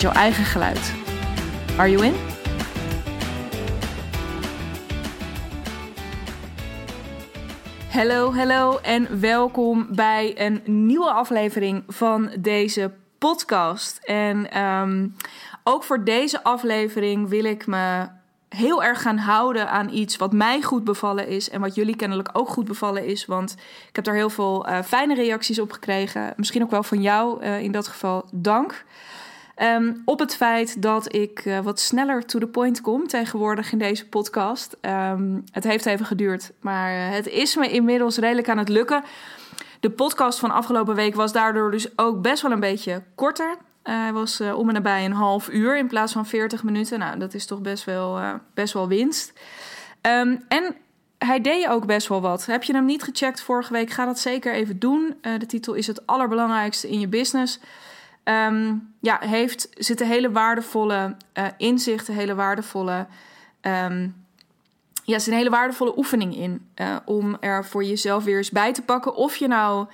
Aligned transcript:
jouw 0.00 0.12
eigen 0.12 0.44
geluid. 0.44 0.92
Are 1.76 1.90
you 1.90 2.04
in? 2.04 2.14
Hallo, 7.90 8.32
hallo 8.34 8.78
en 8.78 9.20
welkom 9.20 9.86
bij 9.90 10.32
een 10.36 10.62
nieuwe 10.64 11.10
aflevering 11.12 11.82
van 11.88 12.30
deze 12.38 12.92
podcast. 13.18 14.00
En 14.04 14.50
ehm, 14.50 15.08
ook 15.64 15.84
voor 15.84 16.04
deze 16.04 16.42
aflevering 16.42 17.28
wil 17.28 17.44
ik 17.44 17.66
me 17.66 18.08
heel 18.48 18.82
erg 18.82 19.02
gaan 19.02 19.18
houden 19.18 19.70
aan 19.70 19.88
iets 19.88 20.16
wat 20.16 20.32
mij 20.32 20.62
goed 20.62 20.84
bevallen 20.84 21.28
is 21.28 21.50
en 21.50 21.60
wat 21.60 21.74
jullie 21.74 21.96
kennelijk 21.96 22.28
ook 22.32 22.48
goed 22.48 22.64
bevallen 22.64 23.06
is. 23.06 23.26
Want 23.26 23.52
ik 23.88 23.96
heb 23.96 24.04
daar 24.04 24.14
heel 24.14 24.30
veel 24.30 24.68
uh, 24.68 24.82
fijne 24.82 25.14
reacties 25.14 25.60
op 25.60 25.72
gekregen. 25.72 26.32
Misschien 26.36 26.62
ook 26.62 26.70
wel 26.70 26.82
van 26.82 27.02
jou 27.02 27.44
uh, 27.44 27.60
in 27.60 27.72
dat 27.72 27.88
geval. 27.88 28.24
Dank. 28.32 28.84
Um, 29.62 30.02
op 30.04 30.18
het 30.18 30.36
feit 30.36 30.82
dat 30.82 31.14
ik 31.14 31.44
uh, 31.44 31.58
wat 31.58 31.80
sneller 31.80 32.26
to 32.26 32.38
the 32.38 32.46
point 32.46 32.80
kom 32.80 33.06
tegenwoordig 33.06 33.72
in 33.72 33.78
deze 33.78 34.08
podcast. 34.08 34.76
Um, 34.80 35.44
het 35.52 35.64
heeft 35.64 35.86
even 35.86 36.06
geduurd, 36.06 36.52
maar 36.60 37.12
het 37.12 37.28
is 37.28 37.56
me 37.56 37.70
inmiddels 37.70 38.16
redelijk 38.16 38.48
aan 38.48 38.58
het 38.58 38.68
lukken. 38.68 39.04
De 39.80 39.90
podcast 39.90 40.38
van 40.38 40.50
afgelopen 40.50 40.94
week 40.94 41.14
was 41.14 41.32
daardoor 41.32 41.70
dus 41.70 41.98
ook 41.98 42.22
best 42.22 42.42
wel 42.42 42.52
een 42.52 42.60
beetje 42.60 43.02
korter. 43.14 43.48
Uh, 43.48 43.94
hij 44.02 44.12
was 44.12 44.40
om 44.40 44.68
en 44.68 44.74
nabij 44.74 45.04
een 45.04 45.12
half 45.12 45.48
uur 45.48 45.78
in 45.78 45.86
plaats 45.86 46.12
van 46.12 46.26
40 46.26 46.62
minuten. 46.62 46.98
Nou, 46.98 47.18
dat 47.18 47.34
is 47.34 47.46
toch 47.46 47.60
best 47.60 47.84
wel, 47.84 48.20
best 48.54 48.72
wel 48.72 48.88
winst. 48.88 49.32
Um, 50.02 50.44
en 50.48 50.76
hij 51.18 51.40
deed 51.40 51.68
ook 51.68 51.86
best 51.86 52.08
wel 52.08 52.20
wat. 52.20 52.46
Heb 52.46 52.62
je 52.62 52.72
hem 52.72 52.84
niet 52.84 53.02
gecheckt 53.02 53.40
vorige 53.40 53.72
week? 53.72 53.90
Ga 53.90 54.04
dat 54.04 54.18
zeker 54.18 54.52
even 54.52 54.78
doen. 54.78 55.16
de 55.20 55.46
titel 55.46 55.74
is 55.74 55.86
Het 55.86 56.06
allerbelangrijkste 56.06 56.88
in 56.88 57.00
je 57.00 57.08
business. 57.08 57.60
Um, 58.24 58.94
ja, 59.00 59.18
heeft, 59.20 59.68
zitten 59.74 60.06
hele 60.06 60.30
waardevolle 60.30 61.16
inzichten, 61.56 62.14
hele 62.14 62.34
waardevolle. 62.34 63.06
Um, 63.62 64.24
ja, 65.04 65.18
zit 65.18 65.32
een 65.32 65.38
hele 65.38 65.50
waardevolle 65.50 65.98
oefening 65.98 66.36
in. 66.36 66.70
om 67.04 67.36
er 67.40 67.64
voor 67.64 67.84
jezelf 67.84 68.24
weer 68.24 68.36
eens 68.36 68.50
bij 68.50 68.72
te 68.72 68.82
pakken. 68.82 69.14
Of 69.14 69.36
je 69.36 69.48
nou 69.48 69.86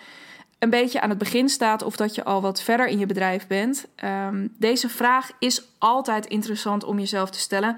een 0.58 0.70
beetje 0.70 1.00
aan 1.00 1.08
het 1.08 1.18
begin 1.18 1.48
staat 1.48 1.82
of 1.82 1.96
dat 1.96 2.14
je 2.14 2.24
al 2.24 2.40
wat 2.40 2.62
verder 2.62 2.86
in 2.86 2.98
je 2.98 3.06
bedrijf 3.06 3.46
bent. 3.46 3.86
Um, 4.04 4.54
deze 4.58 4.88
vraag 4.88 5.30
is 5.38 5.62
altijd 5.78 6.26
interessant 6.26 6.84
om 6.84 6.98
jezelf 6.98 7.30
te 7.30 7.38
stellen. 7.38 7.76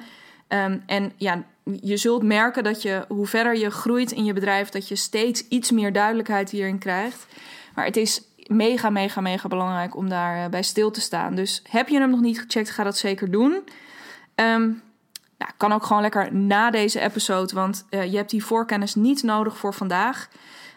En 0.87 1.13
ja, 1.17 1.45
je 1.81 1.97
zult 1.97 2.23
merken 2.23 2.65
dat 2.65 2.83
je, 2.83 3.05
hoe 3.09 3.27
verder 3.27 3.57
je 3.57 3.71
groeit 3.71 4.13
in 4.13 4.25
je 4.25 4.33
bedrijf, 4.33 4.69
dat 4.69 4.89
je 4.89 4.97
steeds 4.97 5.49
iets 5.49 5.71
meer 5.71 5.93
duidelijkheid 5.93 6.51
hierin 6.51 6.79
krijgt. 6.79 7.27
Maar 7.75 7.85
het 7.85 7.97
is 7.97 8.23
mega, 8.49 8.91
mega, 8.91 9.21
mega 9.21 9.49
belangrijk 9.49 9.97
om 9.97 10.09
daarbij 10.09 10.45
uh, 10.45 10.51
bij 10.51 10.63
stil 10.63 10.91
te 10.91 11.01
staan. 11.01 11.35
Dus 11.35 11.63
heb 11.71 11.89
je 11.89 12.01
hem 12.01 12.11
nog 12.11 12.21
niet 12.21 12.41
gecheckt, 12.41 12.71
ga 12.71 12.83
dat 12.83 12.97
zeker 12.97 13.31
doen. 13.31 13.65
Nou, 15.39 15.51
kan 15.57 15.73
ook 15.73 15.85
gewoon 15.85 16.03
lekker 16.03 16.35
na 16.35 16.71
deze 16.71 17.01
episode, 17.01 17.55
want 17.55 17.87
uh, 17.91 18.11
je 18.11 18.17
hebt 18.17 18.31
die 18.31 18.45
voorkennis 18.45 18.95
niet 18.95 19.23
nodig 19.23 19.57
voor 19.57 19.75
vandaag. 19.75 20.29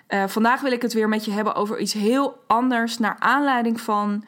Uh, 0.07 0.23
vandaag 0.27 0.61
wil 0.61 0.71
ik 0.71 0.81
het 0.81 0.93
weer 0.93 1.09
met 1.09 1.25
je 1.25 1.31
hebben 1.31 1.55
over 1.55 1.79
iets 1.79 1.93
heel 1.93 2.43
anders. 2.47 2.97
Naar 2.97 3.15
aanleiding 3.19 3.81
van 3.81 4.25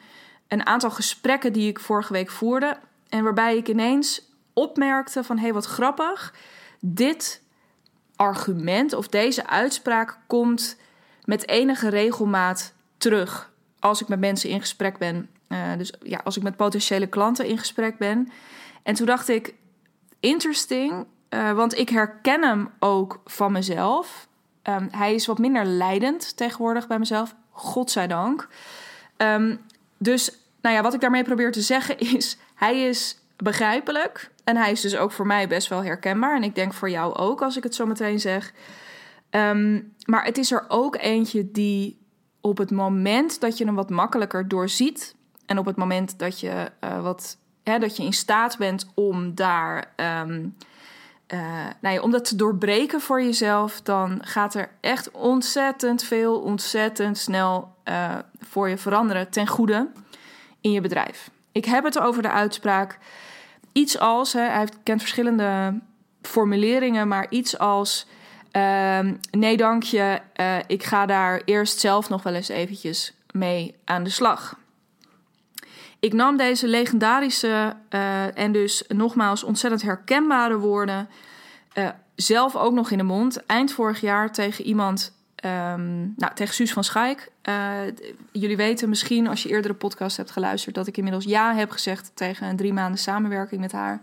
een 0.48 0.66
aantal 0.66 0.90
gesprekken 0.90 1.52
die 1.52 1.68
ik 1.68 1.80
vorige 1.80 2.12
week 2.12 2.30
voerde. 2.30 2.78
En 3.08 3.24
waarbij 3.24 3.56
ik 3.56 3.68
ineens 3.68 4.32
opmerkte 4.52 5.24
van 5.24 5.36
hé, 5.36 5.42
hey, 5.42 5.52
wat 5.52 5.64
grappig. 5.64 6.34
Dit 6.80 7.42
argument 8.16 8.92
of 8.92 9.08
deze 9.08 9.46
uitspraak 9.46 10.18
komt 10.26 10.76
met 11.24 11.48
enige 11.48 11.88
regelmaat 11.88 12.74
terug. 13.04 13.52
Als 13.78 14.00
ik 14.00 14.08
met 14.08 14.20
mensen 14.20 14.50
in 14.50 14.60
gesprek 14.60 14.98
ben. 14.98 15.28
Uh, 15.48 15.76
dus 15.78 15.92
ja, 16.02 16.20
als 16.24 16.36
ik 16.36 16.42
met 16.42 16.56
potentiële 16.56 17.06
klanten 17.06 17.46
in 17.46 17.58
gesprek 17.58 17.98
ben. 17.98 18.28
En 18.82 18.94
toen 18.94 19.06
dacht 19.06 19.28
ik, 19.28 19.54
interesting. 20.20 21.06
Uh, 21.30 21.52
want 21.52 21.78
ik 21.78 21.88
herken 21.88 22.42
hem 22.42 22.70
ook 22.78 23.20
van 23.24 23.52
mezelf. 23.52 24.28
Um, 24.62 24.88
hij 24.90 25.14
is 25.14 25.26
wat 25.26 25.38
minder 25.38 25.64
leidend 25.64 26.36
tegenwoordig 26.36 26.86
bij 26.86 26.98
mezelf. 26.98 27.34
Godzijdank. 27.50 28.48
Um, 29.16 29.60
dus 29.98 30.38
nou 30.60 30.74
ja, 30.74 30.82
wat 30.82 30.94
ik 30.94 31.00
daarmee 31.00 31.24
probeer 31.24 31.52
te 31.52 31.60
zeggen 31.60 31.98
is... 32.16 32.38
hij 32.54 32.88
is 32.88 33.18
begrijpelijk. 33.36 34.30
En 34.44 34.56
hij 34.56 34.70
is 34.70 34.80
dus 34.80 34.96
ook 34.96 35.12
voor 35.12 35.26
mij 35.26 35.48
best 35.48 35.68
wel 35.68 35.84
herkenbaar. 35.84 36.36
En 36.36 36.42
ik 36.42 36.54
denk 36.54 36.72
voor 36.72 36.90
jou 36.90 37.14
ook, 37.14 37.42
als 37.42 37.56
ik 37.56 37.62
het 37.62 37.74
zo 37.74 37.86
meteen 37.86 38.20
zeg. 38.20 38.52
Um, 39.30 39.94
maar 40.04 40.24
het 40.24 40.38
is 40.38 40.52
er 40.52 40.64
ook 40.68 40.96
eentje 40.96 41.50
die 41.50 42.03
op 42.46 42.58
het 42.58 42.70
moment 42.70 43.40
dat 43.40 43.58
je 43.58 43.64
hem 43.64 43.74
wat 43.74 43.90
makkelijker 43.90 44.48
doorziet... 44.48 45.14
en 45.46 45.58
op 45.58 45.66
het 45.66 45.76
moment 45.76 46.18
dat 46.18 46.40
je, 46.40 46.70
uh, 46.84 47.02
wat, 47.02 47.36
hè, 47.62 47.78
dat 47.78 47.96
je 47.96 48.02
in 48.02 48.12
staat 48.12 48.58
bent 48.58 48.86
om 48.94 49.34
daar... 49.34 49.92
Um, 50.22 50.56
om 52.02 52.10
dat 52.10 52.24
te 52.24 52.36
doorbreken 52.36 53.00
voor 53.00 53.22
jezelf, 53.22 53.80
dan 53.80 54.18
gaat 54.20 54.54
er 54.54 54.70
echt 54.80 55.10
ontzettend 55.10 56.02
veel, 56.02 56.40
ontzettend 56.40 57.18
snel 57.18 57.74
uh, 57.88 58.14
voor 58.40 58.68
je 58.68 58.76
veranderen 58.76 59.30
ten 59.30 59.46
goede 59.46 59.88
in 60.60 60.70
je 60.70 60.80
bedrijf. 60.80 61.30
Ik 61.52 61.64
heb 61.64 61.84
het 61.84 61.98
over 61.98 62.22
de 62.22 62.30
uitspraak 62.30 62.98
iets 63.72 63.98
als, 63.98 64.32
hè, 64.32 64.40
hij 64.40 64.68
kent 64.82 65.00
verschillende 65.00 65.80
formuleringen, 66.22 67.08
maar 67.08 67.26
iets 67.30 67.58
als 67.58 68.06
uh, 68.56 69.12
nee 69.30 69.56
dank 69.56 69.82
je, 69.82 70.20
uh, 70.40 70.56
ik 70.66 70.82
ga 70.82 71.06
daar 71.06 71.42
eerst 71.44 71.80
zelf 71.80 72.08
nog 72.08 72.22
wel 72.22 72.34
eens 72.34 72.48
eventjes 72.48 73.14
mee 73.30 73.74
aan 73.84 74.04
de 74.04 74.10
slag. 74.10 74.58
Ik 75.98 76.12
nam 76.12 76.36
deze 76.36 76.68
legendarische 76.68 77.76
uh, 77.90 78.38
en 78.38 78.52
dus 78.52 78.84
nogmaals 78.88 79.44
ontzettend 79.44 79.82
herkenbare 79.82 80.58
woorden 80.58 81.08
uh, 81.74 81.88
zelf 82.14 82.56
ook 82.56 82.72
nog 82.72 82.90
in 82.90 82.98
de 82.98 83.04
mond. 83.04 83.46
Eind 83.46 83.72
vorig 83.72 84.00
jaar 84.00 84.32
tegen 84.32 84.64
iemand, 84.64 85.12
um, 85.44 86.14
nou, 86.16 86.34
tegen 86.34 86.54
Suus 86.54 86.72
van 86.72 86.84
Schaik. 86.84 87.32
Jullie 88.32 88.56
weten 88.56 88.88
misschien, 88.88 89.28
als 89.28 89.42
je 89.42 89.48
eerdere 89.48 89.74
podcast 89.74 90.16
hebt 90.16 90.30
geluisterd, 90.30 90.74
dat 90.74 90.86
ik 90.86 90.96
inmiddels 90.96 91.24
ja 91.24 91.54
heb 91.54 91.70
gezegd 91.70 92.10
tegen 92.14 92.48
een 92.48 92.56
drie 92.56 92.72
maanden 92.72 93.00
samenwerking 93.00 93.60
met 93.60 93.72
haar. 93.72 94.02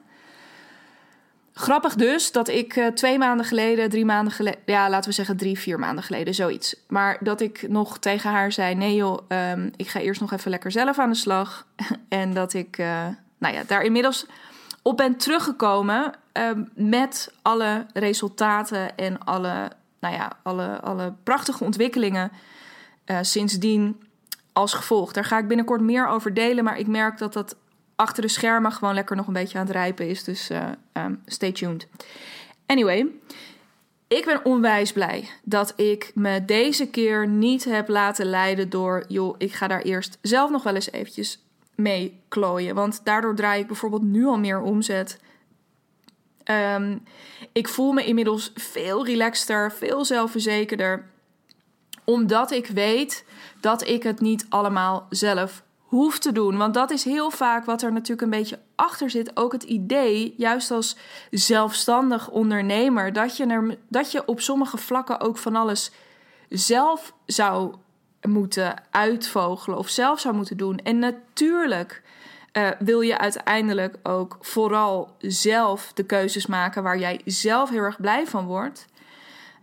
Grappig 1.54 1.96
dus 1.96 2.32
dat 2.32 2.48
ik 2.48 2.76
uh, 2.76 2.88
twee 2.88 3.18
maanden 3.18 3.46
geleden, 3.46 3.90
drie 3.90 4.06
maanden 4.06 4.34
geleden, 4.34 4.60
ja, 4.66 4.90
laten 4.90 5.10
we 5.10 5.16
zeggen 5.16 5.38
drie, 5.38 5.60
vier 5.60 5.80
maanden 5.80 6.04
geleden, 6.04 6.34
zoiets. 6.34 6.76
Maar 6.88 7.18
dat 7.20 7.42
ik 7.42 7.70
nog 7.70 7.98
tegen 7.98 8.30
haar 8.30 8.52
zei: 8.52 8.76
nee, 8.76 8.96
joh, 8.96 9.20
um, 9.28 9.72
ik 9.76 9.88
ga 9.88 10.00
eerst 10.00 10.22
nog 10.22 10.32
even 10.32 10.52
lekker 10.52 10.72
zelf 10.72 11.00
aan 11.00 11.10
de 11.10 11.16
slag. 11.16 11.68
en 12.10 12.34
dat 12.34 12.54
ik, 12.54 12.78
uh, 12.78 13.08
nou 13.38 13.54
ja, 13.54 13.64
daar 13.68 13.82
inmiddels 13.84 14.26
op 14.82 14.98
ben 14.98 15.18
teruggekomen 15.18 16.14
um, 16.34 16.72
met 16.76 17.34
alle 17.42 17.86
resultaten 17.94 18.98
en 18.98 19.24
alle, 19.24 19.72
nou 20.00 20.16
ja, 20.16 20.32
alle, 20.44 20.80
alle 20.82 21.14
prachtige 21.24 21.64
ontwikkelingen 21.64 22.32
uh, 23.06 23.18
sindsdien 23.22 24.04
als 24.54 24.74
gevolg. 24.74 25.12
Daar 25.12 25.26
ga 25.26 25.38
ik 25.38 25.48
binnenkort 25.48 25.82
meer 25.82 26.08
over 26.08 26.34
delen, 26.34 26.64
maar 26.64 26.78
ik 26.78 26.88
merk 26.88 27.18
dat 27.18 27.34
dat 27.34 27.56
achter 28.02 28.22
de 28.22 28.28
schermen 28.28 28.72
gewoon 28.72 28.94
lekker 28.94 29.16
nog 29.16 29.28
een 29.28 29.34
beetje 29.34 29.58
aan 29.58 29.66
het 29.66 29.76
rijpen 29.76 30.08
is. 30.08 30.24
Dus 30.24 30.52
uh, 30.52 30.70
um, 30.94 31.22
stay 31.26 31.52
tuned. 31.52 31.88
Anyway, 32.66 33.08
ik 34.08 34.26
ben 34.26 34.46
onwijs 34.46 34.92
blij 34.92 35.30
dat 35.44 35.74
ik 35.76 36.12
me 36.16 36.46
deze 36.46 36.88
keer 36.88 37.28
niet 37.28 37.64
heb 37.64 37.88
laten 37.88 38.26
leiden 38.26 38.70
door... 38.70 39.06
joh, 39.08 39.36
ik 39.38 39.54
ga 39.54 39.68
daar 39.68 39.82
eerst 39.82 40.18
zelf 40.22 40.50
nog 40.50 40.64
wel 40.64 40.76
eens 40.76 40.92
eventjes 40.92 41.44
mee 41.76 42.20
klooien. 42.28 42.76
Want 42.76 43.02
daardoor 43.04 43.36
draai 43.36 43.62
ik 43.62 43.68
bijvoorbeeld 43.68 44.04
nu 44.04 44.26
al 44.26 44.40
meer 44.40 44.62
omzet. 44.62 45.20
Um, 46.46 47.04
ik 47.52 47.68
voel 47.68 47.92
me 47.92 48.06
inmiddels 48.06 48.52
veel 48.56 49.06
relaxter, 49.06 49.72
veel 49.72 50.06
zelfverzekerder. 50.06 51.06
Omdat 52.04 52.52
ik 52.52 52.68
weet 52.68 53.26
dat 53.60 53.88
ik 53.88 54.04
het 54.04 54.20
niet 54.20 54.46
allemaal 54.50 55.08
zelf 55.10 55.64
hoef 55.92 56.20
te 56.20 56.32
doen. 56.32 56.58
Want 56.58 56.74
dat 56.74 56.92
is 56.92 57.04
heel 57.04 57.32
vaak 57.32 57.66
wat 57.66 57.82
er 57.82 57.92
natuurlijk 57.92 58.22
een 58.22 58.40
beetje 58.40 58.60
achter 58.76 59.10
zit. 59.10 59.38
Ook 59.38 59.52
het 59.52 59.64
idee, 59.64 60.34
juist 60.38 60.72
als 60.72 60.98
zelfstandig 61.32 62.30
ondernemer, 62.30 63.14
dat 63.14 63.38
je, 63.38 63.46
er, 63.46 63.78
dat 63.88 64.12
je 64.12 64.26
op 64.26 64.42
sommige 64.42 64.78
vlakken 64.78 65.20
ook 65.20 65.38
van 65.38 65.56
alles 65.56 65.92
zelf 66.50 67.14
zou 67.26 67.76
moeten 68.22 68.76
uitvogelen 68.92 69.78
of 69.78 69.90
zelf 69.90 70.20
zou 70.20 70.36
moeten 70.36 70.58
doen. 70.58 70.78
En 70.78 71.00
natuurlijk 71.00 72.04
uh, 72.54 72.70
wil 72.80 73.02
je 73.02 73.18
uiteindelijk 73.18 73.96
ook 74.04 74.38
vooral 74.42 75.16
zelf 75.18 75.92
de 75.94 76.04
keuzes 76.04 76.46
maken 76.46 76.84
waar 76.84 76.98
jij 76.98 77.22
zelf 77.26 77.70
heel 77.70 77.84
erg 77.84 78.02
blij 78.02 78.28
van 78.28 78.46
wordt. 78.46 78.86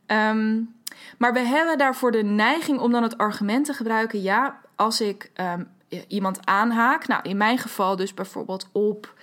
Um, 0.07 0.75
maar 1.19 1.33
we 1.33 1.41
hebben 1.41 1.79
daarvoor 1.79 2.13
de 2.13 2.23
neiging 2.23 2.81
om 2.81 2.93
dan 2.93 3.03
het 3.03 3.19
argument 3.19 3.65
te 3.67 3.73
gebruiken: 3.73 4.23
ja, 4.23 4.61
als 4.77 5.01
ik 5.01 5.31
um, 5.41 5.77
iemand 6.09 6.47
aanhaak, 6.47 7.07
nou 7.07 7.23
in 7.23 7.37
mijn 7.37 7.59
geval 7.59 7.97
dus 7.97 8.15
bijvoorbeeld 8.15 8.69
op 8.73 9.15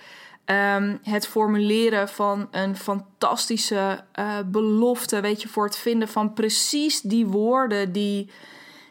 um, 0.44 0.98
het 1.02 1.26
formuleren 1.26 2.08
van 2.08 2.48
een 2.50 2.76
fantastische 2.76 4.04
uh, 4.18 4.38
belofte, 4.46 5.20
weet 5.20 5.42
je, 5.42 5.48
voor 5.48 5.64
het 5.64 5.76
vinden 5.76 6.08
van 6.08 6.32
precies 6.32 7.00
die 7.00 7.26
woorden 7.26 7.92
die 7.92 8.30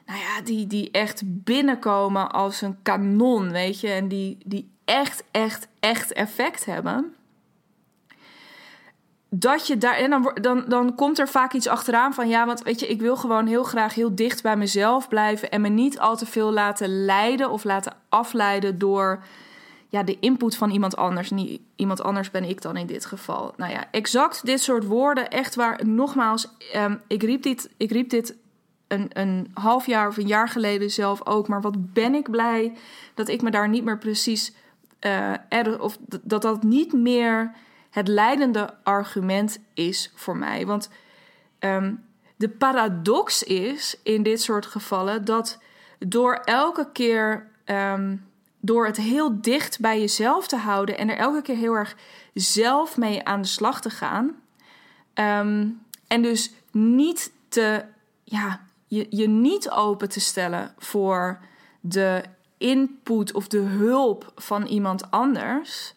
nou 0.05 0.19
ja, 0.19 0.41
die, 0.41 0.67
die 0.67 0.91
echt 0.91 1.21
binnenkomen 1.25 2.31
als 2.31 2.61
een 2.61 2.77
kanon, 2.81 3.51
weet 3.51 3.79
je. 3.79 3.87
En 3.87 4.07
die, 4.07 4.37
die 4.45 4.71
echt, 4.85 5.23
echt, 5.31 5.67
echt 5.79 6.13
effect 6.13 6.65
hebben. 6.65 7.15
Dat 9.29 9.67
je 9.67 9.77
daar. 9.77 9.95
En 9.95 10.09
dan, 10.09 10.37
dan, 10.41 10.65
dan 10.67 10.95
komt 10.95 11.19
er 11.19 11.27
vaak 11.27 11.53
iets 11.53 11.67
achteraan 11.67 12.13
van 12.13 12.27
ja, 12.27 12.45
want 12.45 12.63
weet 12.63 12.79
je, 12.79 12.87
ik 12.87 13.01
wil 13.01 13.15
gewoon 13.15 13.47
heel 13.47 13.63
graag 13.63 13.93
heel 13.93 14.15
dicht 14.15 14.43
bij 14.43 14.57
mezelf 14.57 15.07
blijven. 15.07 15.51
En 15.51 15.61
me 15.61 15.69
niet 15.69 15.99
al 15.99 16.17
te 16.17 16.25
veel 16.25 16.51
laten 16.51 17.05
leiden 17.05 17.51
of 17.51 17.63
laten 17.63 17.93
afleiden 18.09 18.77
door 18.77 19.23
ja, 19.89 20.03
de 20.03 20.19
input 20.19 20.57
van 20.57 20.69
iemand 20.69 20.95
anders. 20.95 21.29
Niet 21.29 21.61
iemand 21.75 22.03
anders 22.03 22.31
ben 22.31 22.43
ik 22.43 22.61
dan 22.61 22.77
in 22.77 22.87
dit 22.87 23.05
geval. 23.05 23.53
Nou 23.57 23.71
ja, 23.71 23.83
exact 23.91 24.45
dit 24.45 24.61
soort 24.61 24.85
woorden. 24.85 25.29
Echt 25.29 25.55
waar, 25.55 25.85
nogmaals, 25.85 26.47
um, 26.75 27.01
ik, 27.07 27.23
riep 27.23 27.43
dit, 27.43 27.69
ik 27.77 27.91
riep 27.91 28.09
dit 28.09 28.35
een, 28.87 29.09
een 29.13 29.51
half 29.53 29.85
jaar 29.85 30.07
of 30.07 30.17
een 30.17 30.27
jaar 30.27 30.49
geleden 30.49 30.91
zelf 30.91 31.25
ook. 31.27 31.47
Maar 31.47 31.61
wat 31.61 31.93
ben 31.93 32.15
ik 32.15 32.31
blij 32.31 32.73
dat 33.13 33.27
ik 33.27 33.41
me 33.41 33.51
daar 33.51 33.69
niet 33.69 33.83
meer 33.83 33.97
precies. 33.97 34.53
Uh, 35.05 35.33
of 35.79 35.97
dat 36.21 36.41
dat 36.41 36.63
niet 36.63 36.93
meer 36.93 37.51
het 37.95 38.07
leidende 38.07 38.73
argument 38.83 39.59
is 39.73 40.11
voor 40.15 40.37
mij. 40.37 40.65
Want 40.65 40.89
um, 41.59 42.05
de 42.35 42.49
paradox 42.49 43.43
is 43.43 43.99
in 44.03 44.23
dit 44.23 44.41
soort 44.41 44.65
gevallen 44.65 45.25
dat 45.25 45.59
door 45.99 46.33
elke 46.33 46.91
keer. 46.91 47.47
Um, 47.65 48.25
door 48.59 48.85
het 48.85 48.97
heel 48.97 49.41
dicht 49.41 49.79
bij 49.79 49.99
jezelf 49.99 50.47
te 50.47 50.55
houden 50.55 50.97
en 50.97 51.09
er 51.09 51.17
elke 51.17 51.41
keer 51.41 51.55
heel 51.55 51.73
erg 51.73 51.95
zelf 52.33 52.97
mee 52.97 53.25
aan 53.25 53.41
de 53.41 53.47
slag 53.47 53.81
te 53.81 53.89
gaan. 53.89 54.25
Um, 55.13 55.81
en 56.07 56.21
dus 56.21 56.53
niet 56.71 57.31
te, 57.49 57.85
ja, 58.23 58.61
je, 58.87 59.07
je 59.09 59.27
niet 59.27 59.69
open 59.69 60.09
te 60.09 60.19
stellen 60.19 60.73
voor 60.77 61.39
de 61.79 62.23
input 62.57 63.33
of 63.33 63.47
de 63.47 63.59
hulp 63.59 64.31
van 64.35 64.65
iemand 64.65 65.11
anders, 65.11 65.95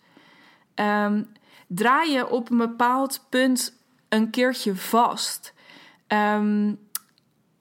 draai 1.68 2.12
je 2.12 2.28
op 2.28 2.50
een 2.50 2.56
bepaald 2.56 3.26
punt 3.28 3.76
een 4.08 4.30
keertje 4.30 4.76
vast. 4.76 5.54
Um, 6.08 6.78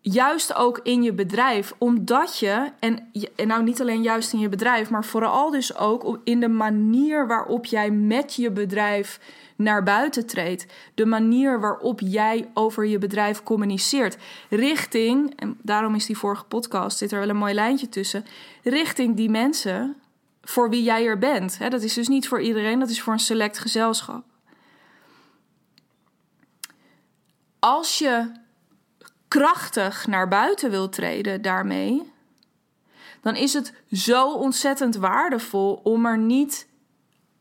juist 0.02 0.54
ook 0.54 0.80
in 0.84 1.04
je 1.04 1.14
bedrijf, 1.14 1.74
omdat 1.78 2.40
je, 2.40 2.72
en, 2.80 3.12
en 3.36 3.48
nou 3.48 3.64
niet 3.64 3.82
alleen 3.82 4.02
juist 4.02 4.34
in 4.34 4.40
je 4.40 4.50
bedrijf, 4.50 4.90
maar 4.90 5.06
vooral 5.06 5.52
dus 5.52 5.78
ook 5.78 6.20
in 6.24 6.40
de 6.40 6.48
manier 6.48 7.28
waarop 7.28 7.66
jij 7.66 7.92
met 7.92 8.34
je 8.34 8.52
bedrijf 8.52 9.20
naar 9.56 9.84
buiten 9.84 10.26
treedt. 10.26 10.66
De 10.94 11.06
manier 11.06 11.60
waarop 11.60 12.00
jij 12.00 12.50
over 12.54 12.86
je 12.86 12.98
bedrijf 12.98 13.44
communiceert. 13.44 14.18
Richting, 14.50 15.34
en 15.36 15.58
daarom 15.62 15.96
is 15.96 16.06
die 16.06 16.18
vorige 16.18 16.46
podcast, 16.46 16.98
zit 16.98 17.12
er 17.12 17.20
wel 17.20 17.30
een 17.30 17.38
mooi 17.38 17.54
lijntje 17.54 17.90
tussen. 17.90 18.26
Richting 18.64 19.16
die 19.16 19.30
mensen 19.30 19.96
voor 20.50 20.70
wie 20.70 20.84
jij 20.84 21.06
er 21.06 21.18
bent. 21.18 21.60
dat 21.70 21.82
is 21.82 21.94
dus 21.94 22.08
niet 22.08 22.28
voor 22.28 22.42
iedereen, 22.42 22.80
dat 22.80 22.90
is 22.90 23.02
voor 23.02 23.14
een 23.14 23.20
select 23.20 23.60
gezelschap. 23.60 24.24
Als 27.60 27.98
je 27.98 28.32
krachtig 29.28 30.08
naar 30.08 30.28
buiten 30.28 30.70
wilt 30.70 30.92
treden 30.92 31.42
daarmee, 31.42 32.12
dan 33.22 33.36
is 33.36 33.54
het 33.54 33.74
zo 33.92 34.34
ontzettend 34.34 34.96
waardevol 34.96 35.80
om 35.84 36.06
er 36.06 36.18
niet 36.18 36.68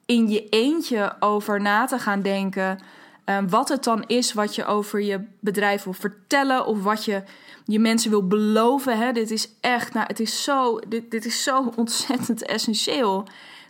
in 0.07 0.29
je 0.29 0.49
eentje 0.49 1.17
over 1.21 1.61
na 1.61 1.85
te 1.85 1.99
gaan 1.99 2.23
denken. 2.23 2.79
Um, 3.25 3.49
wat 3.49 3.69
het 3.69 3.85
dan 3.85 4.05
is 4.07 4.33
wat 4.33 4.55
je 4.55 4.65
over 4.65 5.03
je 5.03 5.25
bedrijf 5.41 5.83
wil 5.83 5.93
vertellen 5.93 6.67
of 6.67 6.83
wat 6.83 7.05
je 7.05 7.23
je 7.67 7.79
mensen 7.79 8.11
wil 8.11 8.27
beloven. 8.27 8.99
Hè? 8.99 9.13
Dit 9.13 9.31
is 9.31 9.49
echt, 9.61 9.93
nou, 9.93 10.07
het 10.07 10.21
is 10.21 10.43
zo, 10.43 10.79
dit, 10.89 11.11
dit 11.11 11.25
is 11.25 11.43
zo 11.43 11.73
ontzettend 11.77 12.43
essentieel. 12.43 13.27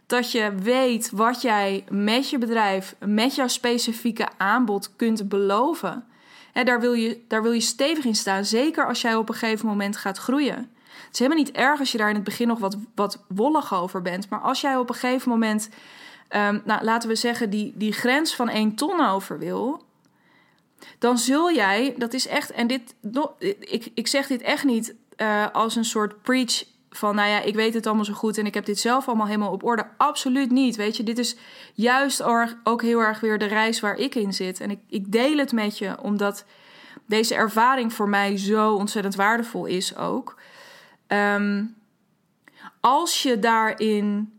Dat 0.06 0.32
je 0.32 0.54
weet 0.62 1.10
wat 1.10 1.42
jij 1.42 1.84
met 1.90 2.30
je 2.30 2.38
bedrijf, 2.38 2.94
met 3.00 3.34
jouw 3.34 3.48
specifieke 3.48 4.28
aanbod 4.36 4.96
kunt 4.96 5.28
beloven. 5.28 6.04
Hè, 6.52 6.64
daar, 6.64 6.80
wil 6.80 6.92
je, 6.92 7.20
daar 7.28 7.42
wil 7.42 7.52
je 7.52 7.60
stevig 7.60 8.04
in 8.04 8.14
staan, 8.14 8.44
zeker 8.44 8.86
als 8.86 9.00
jij 9.00 9.14
op 9.14 9.28
een 9.28 9.34
gegeven 9.34 9.66
moment 9.66 9.96
gaat 9.96 10.18
groeien. 10.18 10.70
Het 11.04 11.12
is 11.12 11.18
helemaal 11.18 11.42
niet 11.44 11.52
erg 11.52 11.80
als 11.80 11.92
je 11.92 11.98
daar 11.98 12.08
in 12.08 12.14
het 12.14 12.24
begin 12.24 12.48
nog 12.48 12.58
wat, 12.58 12.76
wat 12.94 13.24
wollig 13.28 13.74
over 13.74 14.02
bent. 14.02 14.28
Maar 14.28 14.40
als 14.40 14.60
jij 14.60 14.76
op 14.76 14.88
een 14.88 14.94
gegeven 14.94 15.30
moment 15.30 15.68
um, 16.36 16.62
nou, 16.64 16.84
laten 16.84 17.08
we 17.08 17.14
zeggen, 17.14 17.50
die, 17.50 17.72
die 17.74 17.92
grens 17.92 18.34
van 18.34 18.48
1 18.48 18.74
ton 18.74 19.06
over 19.06 19.38
wil, 19.38 19.85
dan 20.98 21.18
zul 21.18 21.52
jij, 21.52 21.94
dat 21.96 22.12
is 22.12 22.26
echt, 22.26 22.50
en 22.50 22.66
dit, 22.66 22.94
ik, 23.60 23.90
ik 23.94 24.06
zeg 24.06 24.26
dit 24.26 24.42
echt 24.42 24.64
niet 24.64 24.94
uh, 25.16 25.46
als 25.52 25.76
een 25.76 25.84
soort 25.84 26.22
preach 26.22 26.64
van, 26.90 27.14
nou 27.14 27.28
ja, 27.28 27.40
ik 27.40 27.54
weet 27.54 27.74
het 27.74 27.86
allemaal 27.86 28.04
zo 28.04 28.12
goed 28.12 28.38
en 28.38 28.46
ik 28.46 28.54
heb 28.54 28.64
dit 28.64 28.78
zelf 28.78 29.06
allemaal 29.06 29.26
helemaal 29.26 29.52
op 29.52 29.64
orde. 29.64 29.86
Absoluut 29.96 30.50
niet, 30.50 30.76
weet 30.76 30.96
je. 30.96 31.02
Dit 31.02 31.18
is 31.18 31.36
juist 31.74 32.22
ook 32.64 32.82
heel 32.82 33.00
erg 33.00 33.20
weer 33.20 33.38
de 33.38 33.44
reis 33.44 33.80
waar 33.80 33.96
ik 33.96 34.14
in 34.14 34.32
zit. 34.32 34.60
En 34.60 34.70
ik, 34.70 34.78
ik 34.88 35.12
deel 35.12 35.36
het 35.36 35.52
met 35.52 35.78
je, 35.78 36.00
omdat 36.02 36.44
deze 37.06 37.34
ervaring 37.34 37.92
voor 37.92 38.08
mij 38.08 38.38
zo 38.38 38.74
ontzettend 38.74 39.14
waardevol 39.14 39.64
is 39.64 39.96
ook. 39.96 40.40
Um, 41.08 41.74
als 42.80 43.22
je 43.22 43.38
daarin 43.38 44.32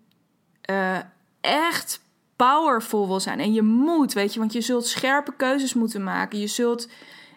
uh, 0.70 0.98
echt 1.42 2.02
powerful 2.38 3.08
wil 3.08 3.20
zijn. 3.20 3.40
En 3.40 3.54
je 3.54 3.62
moet, 3.62 4.14
weet 4.14 4.34
je, 4.34 4.40
want 4.40 4.54
je 4.54 4.62
zult 4.62 4.88
scherpe 4.88 5.34
keuzes 5.38 5.74
moeten 5.74 6.04
maken. 6.04 6.40
Je 6.40 6.48
zult 6.48 6.88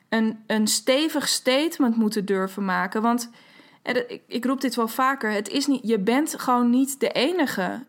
een, 0.08 0.45
een 0.47 0.66
stevig 0.66 1.28
statement 1.28 1.97
moeten 1.97 2.25
durven 2.25 2.64
maken. 2.64 3.02
Want 3.02 3.30
ik, 3.83 4.23
ik 4.26 4.45
roep 4.45 4.61
dit 4.61 4.75
wel 4.75 4.88
vaker: 4.88 5.30
het 5.30 5.49
is 5.49 5.66
niet, 5.66 5.80
je 5.83 5.99
bent 5.99 6.35
gewoon 6.38 6.71
niet 6.71 7.00
de 7.00 7.09
enige 7.09 7.85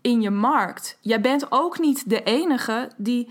in 0.00 0.20
je 0.20 0.30
markt. 0.30 0.98
Jij 1.00 1.20
bent 1.20 1.52
ook 1.52 1.78
niet 1.78 2.10
de 2.10 2.22
enige 2.22 2.90
die 2.96 3.28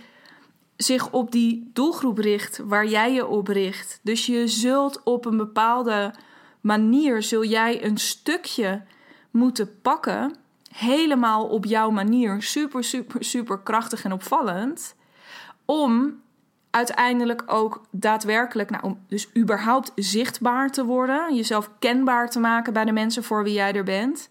zich 0.75 1.12
op 1.12 1.32
die 1.32 1.70
doelgroep 1.74 2.17
richt 2.17 2.58
waar 2.58 2.88
jij 2.88 3.13
je 3.13 3.27
op 3.27 3.48
richt. 3.48 4.00
Dus 4.03 4.25
je 4.25 4.48
zult 4.48 5.03
op 5.03 5.25
een 5.25 5.38
bepaalde 5.38 6.13
manier 6.62 7.24
zul 7.24 7.43
jij 7.43 7.86
een 7.86 7.98
stukje 7.98 8.84
moeten 9.32 9.82
pakken 9.82 10.36
helemaal 10.74 11.46
op 11.46 11.65
jouw 11.65 11.89
manier 11.89 12.42
super, 12.42 12.84
super, 12.84 13.24
super 13.24 13.60
krachtig 13.60 14.03
en 14.03 14.12
opvallend. 14.12 14.96
Om 15.65 16.22
uiteindelijk 16.70 17.44
ook 17.46 17.82
daadwerkelijk, 17.92 18.70
nou, 18.70 18.84
om 18.84 19.00
dus 19.08 19.36
überhaupt 19.38 19.92
zichtbaar 19.96 20.70
te 20.70 20.86
worden, 20.86 21.36
jezelf 21.36 21.70
kenbaar 21.80 22.30
te 22.30 22.39
maken 22.39 22.74
bij 22.74 22.86
de 22.86 22.92
mensen 22.92 23.24
voor 23.24 23.44
wie 23.44 23.53
jij 23.53 23.74
er 23.74 23.84
bent. 23.84 24.27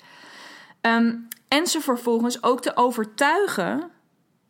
Ehm, 0.81 1.15
en 1.49 1.67
ze 1.67 1.81
vervolgens 1.81 2.43
ook 2.43 2.63
te 2.63 2.77
overtuigen. 2.77 3.91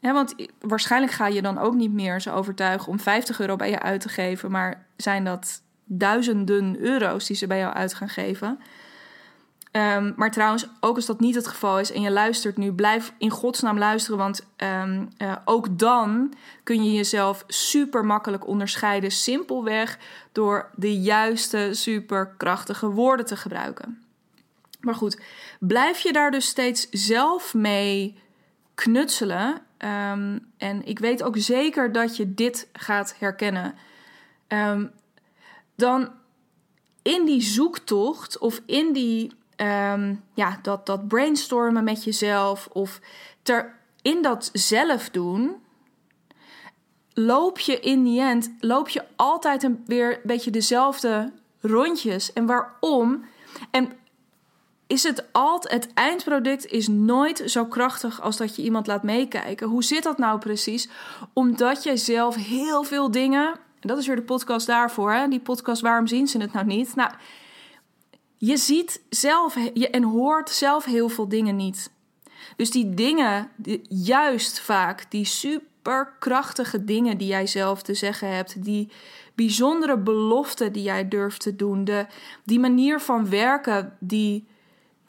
Want 0.00 0.34
waarschijnlijk 0.60 1.12
ga 1.12 1.26
je 1.26 1.42
dan 1.42 1.58
ook 1.58 1.74
niet 1.74 1.92
meer 1.92 2.20
ze 2.20 2.32
overtuigen 2.32 2.88
om 2.88 3.00
50 3.00 3.40
euro 3.40 3.56
bij 3.56 3.70
je 3.70 3.80
uit 3.80 4.00
te 4.00 4.08
geven, 4.08 4.50
maar 4.50 4.86
zijn 4.96 5.24
dat 5.24 5.62
duizenden 5.84 6.78
euro's 6.78 7.26
die 7.26 7.36
ze 7.36 7.46
bij 7.46 7.58
jou 7.58 7.74
uit 7.74 7.94
gaan 7.94 8.08
geven. 8.08 8.58
Um, 9.72 10.12
maar 10.16 10.30
trouwens, 10.30 10.66
ook 10.80 10.96
als 10.96 11.06
dat 11.06 11.20
niet 11.20 11.34
het 11.34 11.46
geval 11.46 11.78
is 11.78 11.92
en 11.92 12.00
je 12.00 12.10
luistert 12.10 12.56
nu, 12.56 12.72
blijf 12.72 13.12
in 13.18 13.30
godsnaam 13.30 13.78
luisteren. 13.78 14.18
Want 14.18 14.46
um, 14.56 15.08
uh, 15.18 15.36
ook 15.44 15.78
dan 15.78 16.32
kun 16.62 16.84
je 16.84 16.92
jezelf 16.92 17.44
super 17.46 18.04
makkelijk 18.04 18.46
onderscheiden. 18.46 19.10
Simpelweg 19.10 19.98
door 20.32 20.70
de 20.74 21.00
juiste, 21.00 21.68
super 21.70 22.34
krachtige 22.36 22.90
woorden 22.90 23.26
te 23.26 23.36
gebruiken. 23.36 24.02
Maar 24.80 24.94
goed, 24.94 25.20
blijf 25.60 25.98
je 25.98 26.12
daar 26.12 26.30
dus 26.30 26.46
steeds 26.46 26.88
zelf 26.90 27.54
mee 27.54 28.18
knutselen. 28.74 29.62
Um, 29.78 30.52
en 30.56 30.84
ik 30.84 30.98
weet 30.98 31.22
ook 31.22 31.36
zeker 31.38 31.92
dat 31.92 32.16
je 32.16 32.34
dit 32.34 32.68
gaat 32.72 33.14
herkennen. 33.18 33.74
dan 35.76 36.12
in 37.02 37.24
die 37.24 37.42
zoektocht 37.42 38.38
of 38.38 38.60
in 38.66 38.92
die 38.92 39.40
um, 39.62 40.24
ja, 40.34 40.58
dat, 40.62 40.86
dat 40.86 41.08
brainstormen 41.08 41.84
met 41.84 42.04
jezelf 42.04 42.68
of 42.72 43.00
ter, 43.42 43.74
in 44.02 44.22
dat 44.22 44.50
zelf 44.52 45.10
doen, 45.10 45.56
loop 47.14 47.58
je 47.58 47.80
in 47.80 48.04
die 48.04 48.20
end, 48.20 48.52
loop 48.60 48.88
je 48.88 49.04
altijd 49.16 49.62
een, 49.62 49.82
weer 49.86 50.12
een 50.12 50.20
beetje 50.22 50.50
dezelfde 50.50 51.32
rondjes. 51.60 52.32
En 52.32 52.46
waarom? 52.46 53.24
En 53.70 53.92
is 54.86 55.02
het 55.02 55.32
altijd, 55.32 55.84
het 55.84 55.94
eindproduct 55.94 56.66
is 56.66 56.88
nooit 56.88 57.42
zo 57.46 57.66
krachtig 57.66 58.20
als 58.20 58.36
dat 58.36 58.56
je 58.56 58.62
iemand 58.62 58.86
laat 58.86 59.02
meekijken. 59.02 59.68
Hoe 59.68 59.84
zit 59.84 60.02
dat 60.02 60.18
nou 60.18 60.38
precies? 60.38 60.88
Omdat 61.32 61.82
jij 61.82 61.96
zelf 61.96 62.34
heel 62.34 62.82
veel 62.82 63.10
dingen, 63.10 63.46
en 63.80 63.88
dat 63.88 63.98
is 63.98 64.06
weer 64.06 64.16
de 64.16 64.22
podcast 64.22 64.66
daarvoor, 64.66 65.12
hè? 65.12 65.28
die 65.28 65.40
podcast 65.40 65.82
waarom 65.82 66.06
zien 66.06 66.26
ze 66.26 66.38
het 66.38 66.52
nou 66.52 66.66
niet? 66.66 66.94
Nou, 66.94 67.10
je 68.44 68.56
ziet 68.56 69.02
zelf 69.08 69.56
en 69.90 70.02
hoort 70.02 70.50
zelf 70.50 70.84
heel 70.84 71.08
veel 71.08 71.28
dingen 71.28 71.56
niet. 71.56 71.90
Dus 72.56 72.70
die 72.70 72.94
dingen, 72.94 73.48
juist 73.88 74.60
vaak, 74.60 75.10
die 75.10 75.24
superkrachtige 75.24 76.84
dingen 76.84 77.18
die 77.18 77.28
jij 77.28 77.46
zelf 77.46 77.82
te 77.82 77.94
zeggen 77.94 78.34
hebt, 78.34 78.64
die 78.64 78.90
bijzondere 79.34 79.98
beloften 79.98 80.72
die 80.72 80.82
jij 80.82 81.08
durft 81.08 81.40
te 81.40 81.56
doen, 81.56 81.84
de, 81.84 82.06
die 82.44 82.60
manier 82.60 83.00
van 83.00 83.30
werken 83.30 83.96
die 84.00 84.46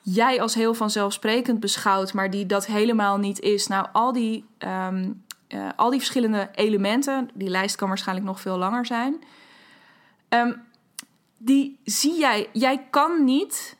jij 0.02 0.42
als 0.42 0.54
heel 0.54 0.74
vanzelfsprekend 0.74 1.60
beschouwt, 1.60 2.14
maar 2.14 2.30
die 2.30 2.46
dat 2.46 2.66
helemaal 2.66 3.18
niet 3.18 3.40
is. 3.40 3.68
Nou, 3.68 3.88
al 3.92 4.12
die, 4.12 4.46
ehm, 4.58 5.12
eh, 5.48 5.70
al 5.76 5.90
die 5.90 6.00
verschillende 6.00 6.50
elementen, 6.56 7.30
die 7.34 7.50
lijst 7.50 7.76
kan 7.76 7.88
waarschijnlijk 7.88 8.28
nog 8.28 8.40
veel 8.40 8.58
langer 8.58 8.86
zijn. 8.86 9.24
Um, 10.30 10.72
die 11.46 11.80
zie 11.84 12.20
jij. 12.20 12.50
Jij 12.54 12.88
kan 12.90 13.24
niet 13.24 13.78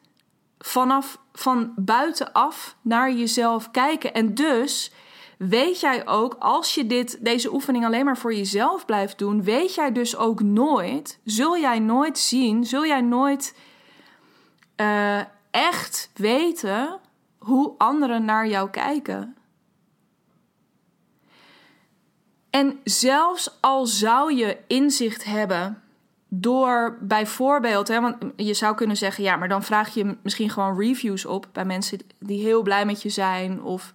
vanaf 0.60 1.20
van 1.34 1.74
buitenaf 1.76 2.76
naar 2.82 3.12
jezelf 3.12 3.72
kijken. 3.72 4.14
En 4.14 4.34
dus 4.34 4.92
weet 5.38 5.80
jij 5.80 6.08
ook, 6.08 6.36
als 6.40 6.76
je 6.76 6.88
dit, 6.88 7.18
deze 7.22 7.54
oefening 7.54 7.86
alleen 7.86 8.06
maar 8.06 8.18
voor 8.18 8.34
jezelf 8.34 8.86
blijft 8.86 9.18
doen, 9.18 9.44
weet 9.44 9.76
jij 9.76 9.92
dus 9.92 10.16
ook 10.16 10.42
nooit, 10.42 11.20
zul 11.24 11.58
jij 11.58 11.80
nooit 11.80 12.18
zien, 12.18 12.66
zul 12.66 12.86
jij 12.86 13.02
nooit 13.02 13.56
uh, 14.78 15.22
echt 15.52 16.12
weten 16.14 17.00
hoe 17.38 17.74
anderen 17.78 18.26
naar 18.26 18.48
jou 18.48 18.70
kijken. 18.70 19.36
En 22.50 22.80
zelfs 22.84 23.58
al 23.62 23.86
zou 23.86 24.34
je 24.34 24.58
inzicht 24.68 25.24
hebben 25.24 25.83
door 26.36 26.98
bijvoorbeeld, 27.02 27.88
hè, 27.88 28.02
want 28.02 28.16
je 28.36 28.54
zou 28.54 28.76
kunnen 28.76 28.98
zeggen, 28.98 29.24
ja, 29.24 29.36
maar 29.36 29.48
dan 29.48 29.64
vraag 29.64 29.94
je 29.94 30.18
misschien 30.22 30.50
gewoon 30.50 30.80
reviews 30.80 31.26
op 31.26 31.48
bij 31.52 31.66
mensen 31.66 32.00
die 32.20 32.44
heel 32.44 32.62
blij 32.62 32.86
met 32.86 33.02
je 33.02 33.10
zijn. 33.10 33.64
Of, 33.64 33.94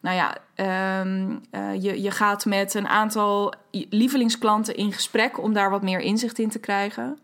nou 0.00 0.16
ja, 0.16 0.36
ehm, 0.54 1.36
eh, 1.50 1.82
je, 1.82 2.02
je 2.02 2.10
gaat 2.10 2.44
met 2.44 2.74
een 2.74 2.88
aantal 2.88 3.52
lievelingsklanten 3.70 4.76
in 4.76 4.92
gesprek 4.92 5.42
om 5.42 5.52
daar 5.52 5.70
wat 5.70 5.82
meer 5.82 6.00
inzicht 6.00 6.38
in 6.38 6.50
te 6.50 6.58
krijgen. 6.58 7.18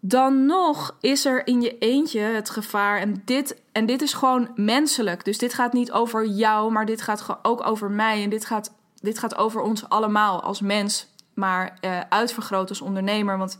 Dan 0.00 0.46
nog 0.46 0.96
is 1.00 1.24
er 1.24 1.46
in 1.46 1.60
je 1.60 1.78
eentje 1.78 2.20
het 2.20 2.50
gevaar, 2.50 3.00
en 3.00 3.22
dit, 3.24 3.62
en 3.72 3.86
dit 3.86 4.02
is 4.02 4.12
gewoon 4.12 4.48
menselijk. 4.54 5.24
Dus 5.24 5.38
dit 5.38 5.54
gaat 5.54 5.72
niet 5.72 5.92
over 5.92 6.26
jou, 6.26 6.72
maar 6.72 6.86
dit 6.86 7.02
gaat 7.02 7.38
ook 7.42 7.66
over 7.66 7.90
mij. 7.90 8.22
En 8.22 8.30
dit 8.30 8.44
gaat, 8.44 8.74
dit 9.00 9.18
gaat 9.18 9.36
over 9.36 9.60
ons 9.60 9.88
allemaal 9.88 10.42
als 10.42 10.60
mens 10.60 11.09
maar 11.40 11.78
uh, 11.80 12.00
uitvergroot 12.08 12.68
als 12.68 12.80
ondernemer. 12.80 13.38
Want 13.38 13.58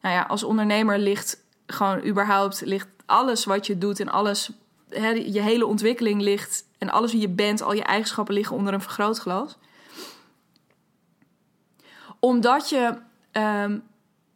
nou 0.00 0.14
ja, 0.14 0.22
als 0.22 0.42
ondernemer 0.42 0.98
ligt 0.98 1.44
gewoon 1.66 2.04
überhaupt 2.04 2.62
ligt 2.64 2.88
alles 3.06 3.44
wat 3.44 3.66
je 3.66 3.78
doet 3.78 4.00
en 4.00 4.08
alles, 4.08 4.50
hè, 4.88 5.08
je 5.08 5.40
hele 5.40 5.66
ontwikkeling 5.66 6.20
ligt 6.20 6.64
en 6.78 6.90
alles 6.90 7.12
wie 7.12 7.20
je 7.20 7.28
bent, 7.28 7.62
al 7.62 7.72
je 7.72 7.82
eigenschappen 7.82 8.34
liggen 8.34 8.56
onder 8.56 8.74
een 8.74 8.80
vergrootglas. 8.80 9.58
Omdat 12.20 12.68
je 12.68 12.94
um, 13.32 13.82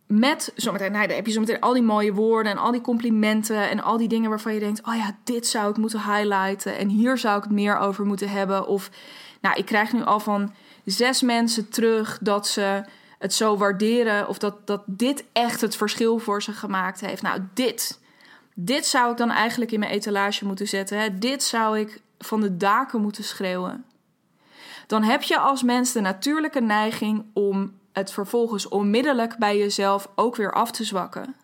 met 0.07 0.53
zometeen, 0.57 0.93
nou, 0.93 1.07
dan 1.07 1.17
heb 1.17 1.27
je 1.27 1.33
zometeen 1.33 1.61
al 1.61 1.73
die 1.73 1.83
mooie 1.83 2.13
woorden 2.13 2.53
en 2.53 2.59
al 2.59 2.73
die 2.73 2.81
complimenten 2.81 3.69
en 3.69 3.83
al 3.83 3.97
die 3.97 4.09
dingen 4.09 4.31
waarvan 4.31 4.55
je 4.55 4.61
denkt: 4.61 4.87
oh 4.87 4.95
ja, 4.95 5.17
dit 5.25 5.47
zou 5.47 5.71
ik 5.71 5.77
moeten 5.77 6.01
highlighten 6.01 6.79
en 6.79 6.89
hier 6.89 7.19
zou 7.19 7.37
ik 7.37 7.43
het 7.43 7.53
meer 7.53 7.79
over 7.79 8.07
moeten 8.07 8.29
hebben. 8.29 8.67
Of 8.67 8.91
nou, 9.41 9.57
ik 9.57 9.65
krijg 9.65 9.93
nu 9.93 10.05
al 10.05 10.21
van 10.21 10.55
zes 10.91 11.23
mensen 11.23 11.69
terug 11.69 12.19
dat 12.23 12.49
ze 12.49 12.83
het 13.19 13.35
zo 13.35 13.57
waarderen 13.57 14.29
of 14.29 14.39
dat, 14.39 14.67
dat 14.67 14.83
dit 14.87 15.25
echt 15.33 15.61
het 15.61 15.77
verschil 15.77 16.19
voor 16.19 16.43
ze 16.43 16.53
gemaakt 16.53 17.01
heeft. 17.01 17.23
Nou, 17.23 17.41
dit, 17.55 18.01
dit 18.55 18.87
zou 18.87 19.11
ik 19.11 19.17
dan 19.17 19.31
eigenlijk 19.31 19.73
in 19.73 19.79
mijn 19.79 19.93
etalage 19.93 20.47
moeten 20.47 20.69
zetten. 20.69 20.99
Hè? 20.99 21.19
Dit 21.19 21.43
zou 21.43 21.79
ik 21.79 22.01
van 22.19 22.41
de 22.41 22.57
daken 22.57 23.01
moeten 23.01 23.25
schreeuwen. 23.25 23.85
Dan 24.87 25.03
heb 25.03 25.23
je 25.23 25.39
als 25.39 25.63
mens 25.63 25.93
de 25.93 26.01
natuurlijke 26.01 26.61
neiging 26.61 27.25
om 27.33 27.73
het 27.93 28.13
vervolgens 28.13 28.69
onmiddellijk 28.69 29.39
bij 29.39 29.59
jezelf 29.59 30.09
ook 30.15 30.37
weer 30.37 30.53
af 30.53 30.71
te 30.71 30.85
zwakken. 30.85 31.35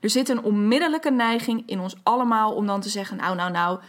Er 0.00 0.10
zit 0.10 0.28
een 0.28 0.42
onmiddellijke 0.42 1.10
neiging 1.10 1.62
in 1.66 1.80
ons 1.80 1.96
allemaal 2.02 2.54
om 2.54 2.66
dan 2.66 2.80
te 2.80 2.88
zeggen: 2.88 3.16
Nou, 3.16 3.36
nou, 3.36 3.50
nou, 3.50 3.80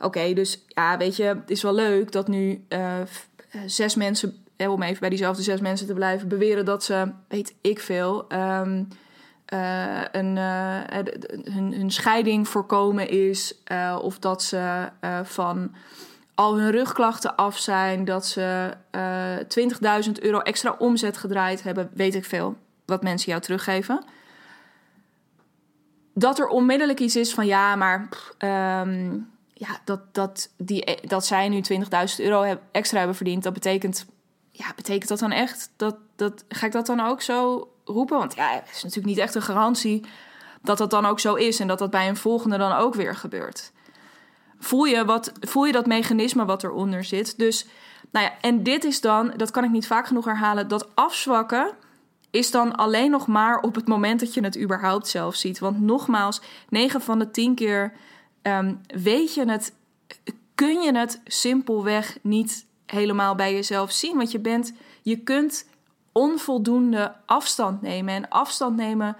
oké, 0.00 0.32
dus 0.32 0.64
ja, 0.68 0.96
weet 0.96 1.16
je, 1.16 1.24
het 1.24 1.50
is 1.50 1.62
wel 1.62 1.74
leuk 1.74 2.12
dat 2.12 2.28
nu 2.28 2.64
eh, 2.68 3.00
zes 3.66 3.94
mensen, 3.94 4.44
om 4.58 4.82
even 4.82 5.00
bij 5.00 5.08
diezelfde 5.08 5.42
zes 5.42 5.60
mensen 5.60 5.86
te 5.86 5.94
blijven, 5.94 6.28
beweren 6.28 6.64
dat 6.64 6.84
ze, 6.84 7.12
weet 7.28 7.54
ik 7.60 7.80
veel, 7.80 8.32
um, 8.32 8.88
uh, 9.54 10.02
een, 10.12 10.36
uh, 10.36 10.80
hun, 11.52 11.72
hun, 11.72 11.90
scheiding 11.90 12.48
voorkomen 12.48 13.08
is. 13.08 13.54
of 14.00 14.18
dat 14.18 14.42
ze 14.42 14.88
van 15.24 15.74
al 16.34 16.58
hun 16.58 16.70
rugklachten 16.70 17.36
af 17.36 17.58
zijn. 17.58 18.04
Dat 18.04 18.26
ze 18.26 18.74
20.000 20.06 20.12
euro 20.20 20.38
extra 20.38 20.74
omzet 20.78 21.16
gedraaid 21.16 21.62
hebben. 21.62 21.90
Weet 21.94 22.14
ik 22.14 22.24
veel. 22.24 22.56
Wat 22.86 23.02
mensen 23.02 23.30
jou 23.30 23.42
teruggeven. 23.42 24.04
Dat 26.14 26.38
er 26.38 26.46
onmiddellijk 26.46 27.00
iets 27.00 27.16
is 27.16 27.34
van 27.34 27.46
ja, 27.46 27.76
maar. 27.76 28.08
Um, 28.84 29.30
ja, 29.62 29.80
dat, 29.84 30.14
dat, 30.14 30.48
die, 30.56 30.98
dat 31.06 31.26
zij 31.26 31.48
nu 31.48 31.60
20.000 31.72 31.80
euro 32.16 32.58
extra 32.72 32.98
hebben 32.98 33.16
verdiend, 33.16 33.42
dat 33.42 33.52
betekent, 33.52 34.06
ja, 34.50 34.72
betekent 34.76 35.08
dat 35.08 35.18
dan 35.18 35.32
echt? 35.32 35.70
Dat, 35.76 35.96
dat, 36.16 36.44
ga 36.48 36.66
ik 36.66 36.72
dat 36.72 36.86
dan 36.86 37.00
ook 37.00 37.22
zo 37.22 37.68
roepen? 37.84 38.18
Want 38.18 38.34
ja, 38.34 38.50
het 38.50 38.70
is 38.74 38.82
natuurlijk 38.82 39.14
niet 39.14 39.18
echt 39.18 39.34
een 39.34 39.42
garantie 39.42 40.04
dat 40.62 40.78
dat 40.78 40.90
dan 40.90 41.06
ook 41.06 41.20
zo 41.20 41.34
is 41.34 41.60
en 41.60 41.66
dat 41.66 41.78
dat 41.78 41.90
bij 41.90 42.08
een 42.08 42.16
volgende 42.16 42.58
dan 42.58 42.72
ook 42.72 42.94
weer 42.94 43.16
gebeurt. 43.16 43.72
Voel 44.58 44.84
je, 44.84 45.04
wat, 45.04 45.32
voel 45.40 45.64
je 45.64 45.72
dat 45.72 45.86
mechanisme 45.86 46.44
wat 46.44 46.64
eronder 46.64 47.04
zit? 47.04 47.38
Dus, 47.38 47.66
nou 48.10 48.26
ja, 48.26 48.32
en 48.40 48.62
dit 48.62 48.84
is 48.84 49.00
dan, 49.00 49.32
dat 49.36 49.50
kan 49.50 49.64
ik 49.64 49.70
niet 49.70 49.86
vaak 49.86 50.06
genoeg 50.06 50.24
herhalen, 50.24 50.68
dat 50.68 50.88
afzwakken 50.94 51.74
is 52.30 52.50
dan 52.50 52.76
alleen 52.76 53.10
nog 53.10 53.26
maar 53.26 53.60
op 53.60 53.74
het 53.74 53.88
moment 53.88 54.20
dat 54.20 54.34
je 54.34 54.44
het 54.44 54.58
überhaupt 54.58 55.08
zelf 55.08 55.34
ziet. 55.34 55.58
Want 55.58 55.80
nogmaals, 55.80 56.40
9 56.68 57.00
van 57.00 57.18
de 57.18 57.30
10 57.30 57.54
keer 57.54 57.92
um, 58.42 58.80
weet 58.86 59.34
je 59.34 59.50
het, 59.50 59.72
kun 60.54 60.80
je 60.80 60.96
het 60.96 61.20
simpelweg 61.24 62.18
niet 62.22 62.66
helemaal 62.86 63.34
bij 63.34 63.54
jezelf 63.54 63.92
zien. 63.92 64.16
Want 64.16 64.30
je 64.30 64.38
bent, 64.38 64.72
je 65.02 65.16
kunt 65.16 65.68
onvoldoende 66.12 67.14
afstand 67.26 67.82
nemen. 67.82 68.14
En 68.14 68.28
afstand 68.28 68.76
nemen 68.76 69.16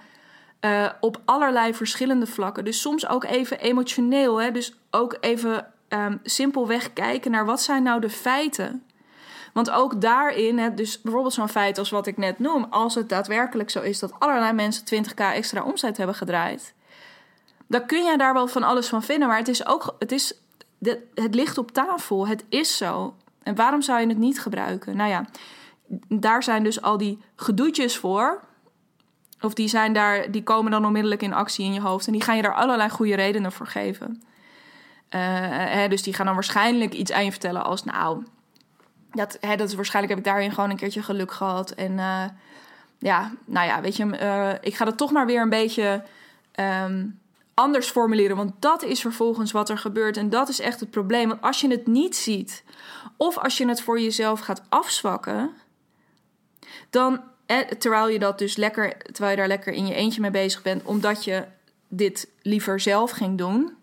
uh, 0.61 0.89
op 0.99 1.21
allerlei 1.25 1.73
verschillende 1.73 2.27
vlakken. 2.27 2.65
Dus 2.65 2.81
soms 2.81 3.07
ook 3.07 3.23
even 3.23 3.59
emotioneel. 3.59 4.41
Hè? 4.41 4.51
Dus 4.51 4.73
ook 4.91 5.17
even 5.19 5.73
um, 5.89 6.19
simpelweg 6.23 6.93
kijken 6.93 7.31
naar 7.31 7.45
wat 7.45 7.61
zijn 7.61 7.83
nou 7.83 8.01
de 8.01 8.09
feiten. 8.09 8.83
Want 9.53 9.69
ook 9.69 10.01
daarin, 10.01 10.75
dus 10.75 11.01
bijvoorbeeld 11.01 11.33
zo'n 11.33 11.49
feit 11.49 11.77
als 11.77 11.89
wat 11.89 12.07
ik 12.07 12.17
net 12.17 12.39
noem, 12.39 12.63
als 12.69 12.95
het 12.95 13.09
daadwerkelijk 13.09 13.69
zo 13.69 13.81
is 13.81 13.99
dat 13.99 14.13
allerlei 14.19 14.53
mensen 14.53 14.83
20k 14.85 15.13
extra 15.15 15.63
omzet 15.63 15.97
hebben 15.97 16.15
gedraaid, 16.15 16.73
dan 17.73 17.85
kun 17.85 18.03
je 18.03 18.17
daar 18.17 18.33
wel 18.33 18.47
van 18.47 18.63
alles 18.63 18.87
van 18.87 19.03
vinden. 19.03 19.27
Maar 19.27 19.37
het 19.37 19.47
is 19.47 19.65
ook, 19.65 19.95
het, 19.99 20.11
is, 20.11 20.33
het 21.13 21.35
ligt 21.35 21.57
op 21.57 21.71
tafel. 21.71 22.27
Het 22.27 22.45
is 22.49 22.77
zo. 22.77 23.15
En 23.43 23.55
waarom 23.55 23.81
zou 23.81 24.01
je 24.01 24.07
het 24.07 24.17
niet 24.17 24.41
gebruiken? 24.41 24.97
Nou 24.97 25.09
ja, 25.09 25.25
daar 26.07 26.43
zijn 26.43 26.63
dus 26.63 26.81
al 26.81 26.97
die 26.97 27.21
gedoetjes 27.35 27.97
voor. 27.97 28.41
Of 29.41 29.53
die, 29.53 29.67
zijn 29.67 29.93
daar, 29.93 30.31
die 30.31 30.43
komen 30.43 30.71
dan 30.71 30.85
onmiddellijk 30.85 31.21
in 31.21 31.33
actie 31.33 31.65
in 31.65 31.73
je 31.73 31.81
hoofd. 31.81 32.05
En 32.05 32.11
die 32.11 32.21
gaan 32.21 32.35
je 32.35 32.41
daar 32.41 32.55
allerlei 32.55 32.89
goede 32.89 33.15
redenen 33.15 33.51
voor 33.51 33.67
geven. 33.67 34.23
Uh, 35.09 35.19
hè, 35.49 35.87
dus 35.87 36.03
die 36.03 36.13
gaan 36.13 36.25
dan 36.25 36.35
waarschijnlijk 36.35 36.93
iets 36.93 37.11
aan 37.11 37.25
je 37.25 37.31
vertellen 37.31 37.63
als... 37.63 37.83
nou, 37.83 38.23
dat, 39.11 39.37
hè, 39.41 39.55
dat 39.55 39.67
is 39.67 39.75
waarschijnlijk 39.75 40.15
heb 40.15 40.25
ik 40.25 40.31
daarin 40.31 40.51
gewoon 40.51 40.69
een 40.69 40.77
keertje 40.77 41.03
geluk 41.03 41.31
gehad. 41.31 41.71
En 41.71 41.91
uh, 41.91 42.23
ja, 42.99 43.31
nou 43.45 43.67
ja, 43.67 43.81
weet 43.81 43.95
je, 43.95 44.05
uh, 44.05 44.49
ik 44.61 44.75
ga 44.75 44.85
dat 44.85 44.97
toch 44.97 45.11
maar 45.11 45.25
weer 45.25 45.41
een 45.41 45.49
beetje... 45.49 46.03
Um, 46.85 47.21
anders 47.53 47.89
formuleren. 47.89 48.35
Want 48.35 48.51
dat 48.59 48.83
is 48.83 49.01
vervolgens 49.01 49.51
wat 49.51 49.69
er 49.69 49.77
gebeurt. 49.77 50.17
En 50.17 50.29
dat 50.29 50.49
is 50.49 50.59
echt 50.59 50.79
het 50.79 50.89
probleem. 50.89 51.27
Want 51.27 51.41
als 51.41 51.61
je 51.61 51.69
het 51.69 51.87
niet 51.87 52.15
ziet, 52.15 52.63
of 53.17 53.37
als 53.37 53.57
je 53.57 53.67
het 53.67 53.81
voor 53.81 53.99
jezelf 53.99 54.39
gaat 54.39 54.61
afzwakken, 54.69 55.51
dan, 56.89 57.21
terwijl 57.77 58.09
je 58.09 58.19
dat 58.19 58.39
dus 58.39 58.55
lekker, 58.55 58.97
terwijl 58.97 59.31
je 59.31 59.37
daar 59.37 59.47
lekker 59.47 59.73
in 59.73 59.87
je 59.87 59.93
eentje 59.93 60.21
mee 60.21 60.31
bezig 60.31 60.61
bent, 60.61 60.83
omdat 60.83 61.23
je 61.23 61.45
dit 61.87 62.29
liever 62.41 62.79
zelf 62.79 63.11
ging 63.11 63.37
doen, 63.37 63.73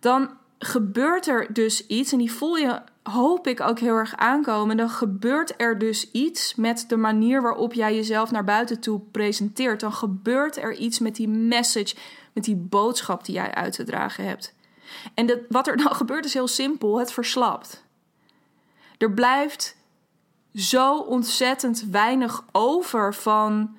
dan 0.00 0.30
gebeurt 0.58 1.26
er 1.26 1.52
dus 1.52 1.86
iets. 1.86 2.12
En 2.12 2.18
die 2.18 2.32
voel 2.32 2.56
je, 2.56 2.80
hoop 3.02 3.46
ik, 3.46 3.60
ook 3.60 3.78
heel 3.78 3.94
erg 3.94 4.16
aankomen. 4.16 4.76
Dan 4.76 4.90
gebeurt 4.90 5.54
er 5.56 5.78
dus 5.78 6.10
iets 6.10 6.54
met 6.54 6.84
de 6.88 6.96
manier 6.96 7.42
waarop 7.42 7.72
jij 7.72 7.94
jezelf 7.94 8.30
naar 8.30 8.44
buiten 8.44 8.80
toe 8.80 9.00
presenteert. 9.10 9.80
Dan 9.80 9.92
gebeurt 9.92 10.56
er 10.56 10.74
iets 10.74 10.98
met 10.98 11.16
die 11.16 11.28
message 11.28 11.94
met 12.32 12.44
die 12.44 12.56
boodschap 12.56 13.24
die 13.24 13.34
jij 13.34 13.54
uit 13.54 13.72
te 13.72 13.84
dragen 13.84 14.24
hebt. 14.24 14.54
En 15.14 15.26
dat, 15.26 15.38
wat 15.48 15.66
er 15.66 15.76
dan 15.76 15.94
gebeurt 16.02 16.24
is 16.24 16.34
heel 16.34 16.48
simpel: 16.48 16.98
het 16.98 17.12
verslapt. 17.12 17.84
Er 18.98 19.12
blijft 19.12 19.76
zo 20.54 20.98
ontzettend 20.98 21.84
weinig 21.90 22.44
over 22.52 23.14
van 23.14 23.76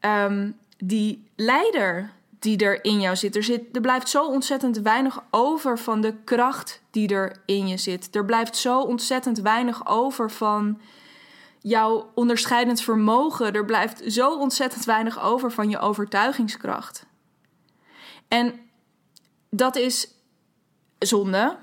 ehm, 0.00 0.50
die 0.78 1.30
leider 1.36 2.14
die 2.38 2.58
er 2.58 2.84
in 2.84 3.00
jou 3.00 3.16
zit. 3.16 3.36
Er, 3.36 3.42
zit. 3.42 3.62
er 3.72 3.80
blijft 3.80 4.08
zo 4.08 4.26
ontzettend 4.26 4.78
weinig 4.78 5.22
over 5.30 5.78
van 5.78 6.00
de 6.00 6.14
kracht 6.24 6.82
die 6.90 7.08
er 7.08 7.36
in 7.46 7.68
je 7.68 7.76
zit. 7.76 8.14
Er 8.14 8.24
blijft 8.24 8.56
zo 8.56 8.80
ontzettend 8.80 9.38
weinig 9.38 9.86
over 9.86 10.30
van 10.30 10.80
jouw 11.58 12.10
onderscheidend 12.14 12.80
vermogen. 12.80 13.52
Er 13.52 13.64
blijft 13.64 14.02
zo 14.12 14.38
ontzettend 14.38 14.84
weinig 14.84 15.22
over 15.22 15.52
van 15.52 15.70
je 15.70 15.78
overtuigingskracht. 15.78 17.06
En 18.28 18.60
dat 19.50 19.76
is 19.76 20.08
zonde, 20.98 21.58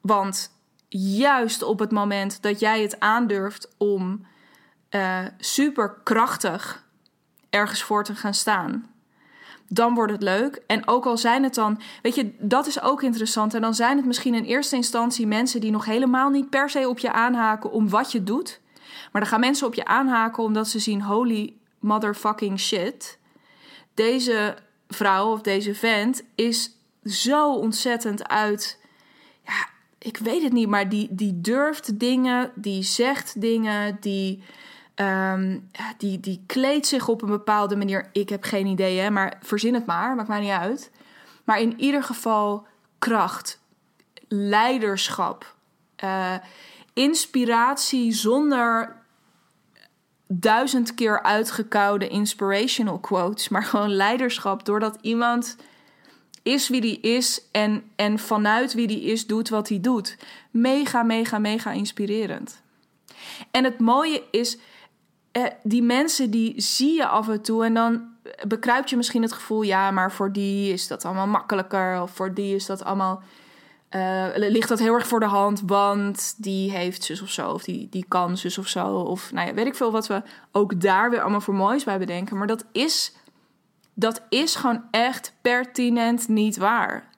want 0.00 0.52
juist 0.98 1.62
op 1.62 1.78
het 1.78 1.90
moment 1.90 2.42
dat 2.42 2.60
jij 2.60 2.82
het 2.82 3.00
aandurft 3.00 3.74
om 3.78 4.26
uh, 4.90 5.18
super 5.38 6.00
krachtig 6.02 6.84
ergens 7.50 7.82
voor 7.82 8.04
te 8.04 8.14
gaan 8.14 8.34
staan, 8.34 8.94
dan 9.68 9.94
wordt 9.94 10.12
het 10.12 10.22
leuk. 10.22 10.62
En 10.66 10.88
ook 10.88 11.06
al 11.06 11.18
zijn 11.18 11.42
het 11.42 11.54
dan, 11.54 11.80
weet 12.02 12.14
je, 12.14 12.34
dat 12.38 12.66
is 12.66 12.82
ook 12.82 13.02
interessant. 13.02 13.54
En 13.54 13.60
dan 13.60 13.74
zijn 13.74 13.96
het 13.96 14.06
misschien 14.06 14.34
in 14.34 14.44
eerste 14.44 14.76
instantie 14.76 15.26
mensen 15.26 15.60
die 15.60 15.70
nog 15.70 15.84
helemaal 15.84 16.30
niet 16.30 16.50
per 16.50 16.70
se 16.70 16.88
op 16.88 16.98
je 16.98 17.12
aanhaken 17.12 17.70
om 17.70 17.88
wat 17.88 18.12
je 18.12 18.24
doet. 18.24 18.60
Maar 19.12 19.22
dan 19.22 19.30
gaan 19.30 19.40
mensen 19.40 19.66
op 19.66 19.74
je 19.74 19.84
aanhaken 19.84 20.42
omdat 20.42 20.68
ze 20.68 20.78
zien: 20.78 21.02
holy 21.02 21.56
motherfucking 21.78 22.60
shit. 22.60 23.18
Deze 23.94 24.56
vrouw 24.88 25.32
of 25.32 25.40
deze 25.40 25.74
vent 25.74 26.22
is 26.34 26.70
zo 27.04 27.54
ontzettend 27.54 28.28
uit. 28.28 28.80
Ja, 29.44 29.68
ik 29.98 30.16
weet 30.16 30.42
het 30.42 30.52
niet, 30.52 30.68
maar 30.68 30.88
die, 30.88 31.08
die 31.10 31.40
durft 31.40 31.98
dingen, 31.98 32.52
die 32.54 32.82
zegt 32.82 33.40
dingen, 33.40 33.96
die, 34.00 34.42
um, 34.94 35.70
die, 35.98 36.20
die 36.20 36.42
kleedt 36.46 36.86
zich 36.86 37.08
op 37.08 37.22
een 37.22 37.28
bepaalde 37.28 37.76
manier. 37.76 38.08
Ik 38.12 38.28
heb 38.28 38.44
geen 38.44 38.66
idee, 38.66 38.98
hè, 38.98 39.10
maar 39.10 39.38
verzin 39.42 39.74
het 39.74 39.86
maar, 39.86 40.14
maakt 40.14 40.28
mij 40.28 40.40
niet 40.40 40.50
uit. 40.50 40.90
Maar 41.44 41.60
in 41.60 41.80
ieder 41.80 42.02
geval 42.02 42.66
kracht, 42.98 43.60
leiderschap, 44.28 45.54
uh, 46.04 46.34
inspiratie 46.92 48.12
zonder 48.12 48.96
duizend 50.40 50.94
keer 50.94 51.22
uitgekoude 51.22 52.08
inspirational 52.08 52.98
quotes, 52.98 53.48
maar 53.48 53.64
gewoon 53.64 53.90
leiderschap 53.90 54.64
doordat 54.64 54.98
iemand 55.00 55.56
is 56.42 56.68
wie 56.68 56.80
die 56.80 57.00
is 57.00 57.48
en, 57.50 57.82
en 57.96 58.18
vanuit 58.18 58.74
wie 58.74 58.86
die 58.86 59.02
is 59.02 59.26
doet 59.26 59.48
wat 59.48 59.68
hij 59.68 59.80
doet. 59.80 60.16
Mega, 60.50 61.02
mega, 61.02 61.38
mega 61.38 61.70
inspirerend. 61.70 62.62
En 63.50 63.64
het 63.64 63.78
mooie 63.80 64.22
is, 64.30 64.58
eh, 65.32 65.44
die 65.62 65.82
mensen 65.82 66.30
die 66.30 66.60
zie 66.60 66.94
je 66.94 67.06
af 67.06 67.28
en 67.28 67.42
toe 67.42 67.64
en 67.64 67.74
dan 67.74 68.12
bekruipt 68.46 68.90
je 68.90 68.96
misschien 68.96 69.22
het 69.22 69.32
gevoel, 69.32 69.62
ja, 69.62 69.90
maar 69.90 70.12
voor 70.12 70.32
die 70.32 70.72
is 70.72 70.86
dat 70.86 71.04
allemaal 71.04 71.26
makkelijker 71.26 72.02
of 72.02 72.10
voor 72.10 72.34
die 72.34 72.54
is 72.54 72.66
dat 72.66 72.84
allemaal 72.84 73.22
uh, 73.96 74.26
ligt 74.34 74.68
dat 74.68 74.78
heel 74.78 74.94
erg 74.94 75.06
voor 75.06 75.20
de 75.20 75.26
hand, 75.26 75.62
want 75.66 76.34
die 76.36 76.70
heeft 76.70 77.04
zus 77.04 77.22
of 77.22 77.30
zo, 77.30 77.50
of 77.50 77.62
die, 77.62 77.88
die 77.88 78.04
kan 78.08 78.36
zus 78.36 78.58
of 78.58 78.68
zo. 78.68 78.86
Of 78.86 79.32
nou 79.32 79.48
ja, 79.48 79.54
weet 79.54 79.66
ik 79.66 79.74
veel 79.74 79.92
wat 79.92 80.06
we 80.06 80.22
ook 80.52 80.80
daar 80.80 81.10
weer 81.10 81.20
allemaal 81.20 81.40
voor 81.40 81.54
moois 81.54 81.84
bij 81.84 81.98
bedenken. 81.98 82.36
Maar 82.36 82.46
dat 82.46 82.64
is, 82.72 83.14
dat 83.94 84.22
is 84.28 84.54
gewoon 84.54 84.84
echt 84.90 85.34
pertinent 85.40 86.28
niet 86.28 86.56
waar. 86.56 87.08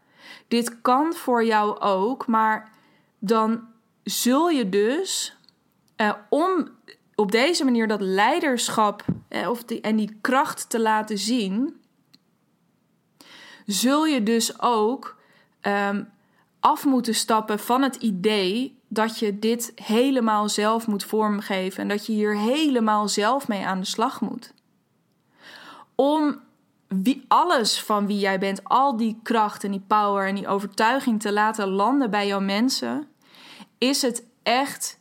Dit 0.49 0.81
kan 0.81 1.13
voor 1.13 1.45
jou 1.45 1.81
ook, 1.81 2.27
maar 2.27 2.71
dan 3.19 3.61
zul 4.03 4.49
je 4.49 4.69
dus 4.69 5.37
uh, 5.97 6.13
om 6.29 6.69
op 7.15 7.33
deze 7.33 7.65
manier 7.65 7.89
dat 7.89 8.01
leiderschap 8.01 9.05
uh, 9.29 9.51
of 9.51 9.65
die, 9.65 9.81
en 9.81 9.97
die 9.97 10.19
kracht 10.21 10.71
te 10.71 10.81
laten 10.81 11.19
zien, 11.19 11.81
zul 13.67 14.07
je 14.07 14.23
dus 14.23 14.61
ook 14.61 15.17
um, 15.63 16.15
af 16.67 16.85
moeten 16.85 17.15
stappen 17.15 17.59
van 17.59 17.83
het 17.83 17.97
idee 17.97 18.79
dat 18.89 19.19
je 19.19 19.39
dit 19.39 19.73
helemaal 19.75 20.49
zelf 20.49 20.87
moet 20.87 21.05
vormgeven 21.05 21.83
en 21.83 21.89
dat 21.89 22.07
je 22.07 22.13
hier 22.13 22.39
helemaal 22.39 23.09
zelf 23.09 23.49
mee 23.49 23.67
aan 23.67 23.81
de 23.81 23.87
slag 23.87 24.21
moet. 24.21 24.53
Om 25.95 26.41
wie, 26.89 27.25
alles 27.29 27.81
van 27.81 28.07
wie 28.07 28.19
jij 28.19 28.39
bent, 28.39 28.65
al 28.65 28.97
die 28.97 29.19
kracht 29.23 29.65
en 29.65 29.71
die 29.71 29.85
power 29.87 30.29
en 30.29 30.35
die 30.35 30.49
overtuiging 30.49 31.21
te 31.21 31.33
laten 31.33 31.69
landen 31.69 32.11
bij 32.11 32.27
jouw 32.27 32.41
mensen, 32.41 33.09
is 33.79 34.03
het 34.03 34.25
echt, 34.43 34.99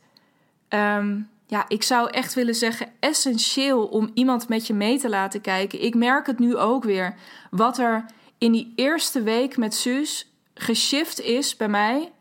ehm, 0.68 1.20
ja, 1.46 1.64
ik 1.68 1.82
zou 1.82 2.10
echt 2.10 2.34
willen 2.34 2.54
zeggen, 2.54 2.92
essentieel 3.00 3.86
om 3.86 4.10
iemand 4.14 4.48
met 4.48 4.66
je 4.66 4.74
mee 4.74 4.98
te 4.98 5.08
laten 5.08 5.40
kijken. 5.40 5.82
Ik 5.82 5.94
merk 5.94 6.26
het 6.26 6.38
nu 6.38 6.56
ook 6.56 6.84
weer. 6.84 7.14
Wat 7.50 7.78
er 7.78 8.04
in 8.38 8.52
die 8.52 8.72
eerste 8.76 9.22
week 9.22 9.56
met 9.56 9.74
Suus 9.74 10.34
geshift 10.58 11.20
is 11.20 11.56
bij 11.56 11.68
mij. 11.68 12.12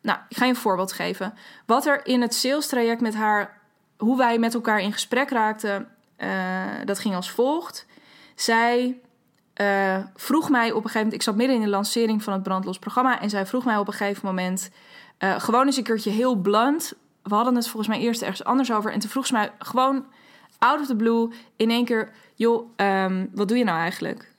Nou, 0.00 0.18
ik 0.28 0.36
ga 0.36 0.44
je 0.44 0.50
een 0.50 0.56
voorbeeld 0.56 0.92
geven. 0.92 1.34
Wat 1.66 1.86
er 1.86 2.06
in 2.06 2.20
het 2.20 2.34
sales 2.34 2.66
traject 2.66 3.00
met 3.00 3.14
haar, 3.14 3.60
hoe 3.96 4.16
wij 4.16 4.38
met 4.38 4.54
elkaar 4.54 4.80
in 4.80 4.92
gesprek 4.92 5.30
raakten, 5.30 5.88
uh, 6.18 6.64
dat 6.84 6.98
ging 6.98 7.14
als 7.14 7.30
volgt. 7.30 7.86
Zij 8.34 9.00
uh, 9.60 9.98
vroeg 10.14 10.50
mij 10.50 10.68
op 10.68 10.76
een 10.76 10.82
gegeven 10.82 10.98
moment, 10.98 11.14
ik 11.14 11.22
zat 11.22 11.36
midden 11.36 11.56
in 11.56 11.62
de 11.62 11.68
lancering 11.68 12.22
van 12.22 12.32
het 12.32 12.42
brandlos 12.42 12.78
programma, 12.78 13.20
en 13.20 13.30
zij 13.30 13.46
vroeg 13.46 13.64
mij 13.64 13.76
op 13.76 13.86
een 13.86 13.92
gegeven 13.92 14.26
moment, 14.26 14.70
uh, 15.18 15.40
gewoon 15.40 15.66
eens 15.66 15.76
een 15.76 15.82
keertje 15.82 16.10
heel 16.10 16.34
blunt. 16.34 16.94
We 17.22 17.34
hadden 17.34 17.54
het 17.54 17.68
volgens 17.68 17.88
mij 17.88 17.98
eerst 17.98 18.22
ergens 18.22 18.44
anders 18.44 18.72
over. 18.72 18.92
En 18.92 18.98
toen 18.98 19.10
vroeg 19.10 19.26
ze 19.26 19.32
mij 19.32 19.52
gewoon 19.58 20.06
out 20.58 20.80
of 20.80 20.86
the 20.86 20.96
blue 20.96 21.32
in 21.56 21.70
één 21.70 21.84
keer: 21.84 22.10
joh, 22.34 22.70
um, 22.76 23.30
wat 23.34 23.48
doe 23.48 23.58
je 23.58 23.64
nou 23.64 23.78
eigenlijk? 23.78 24.34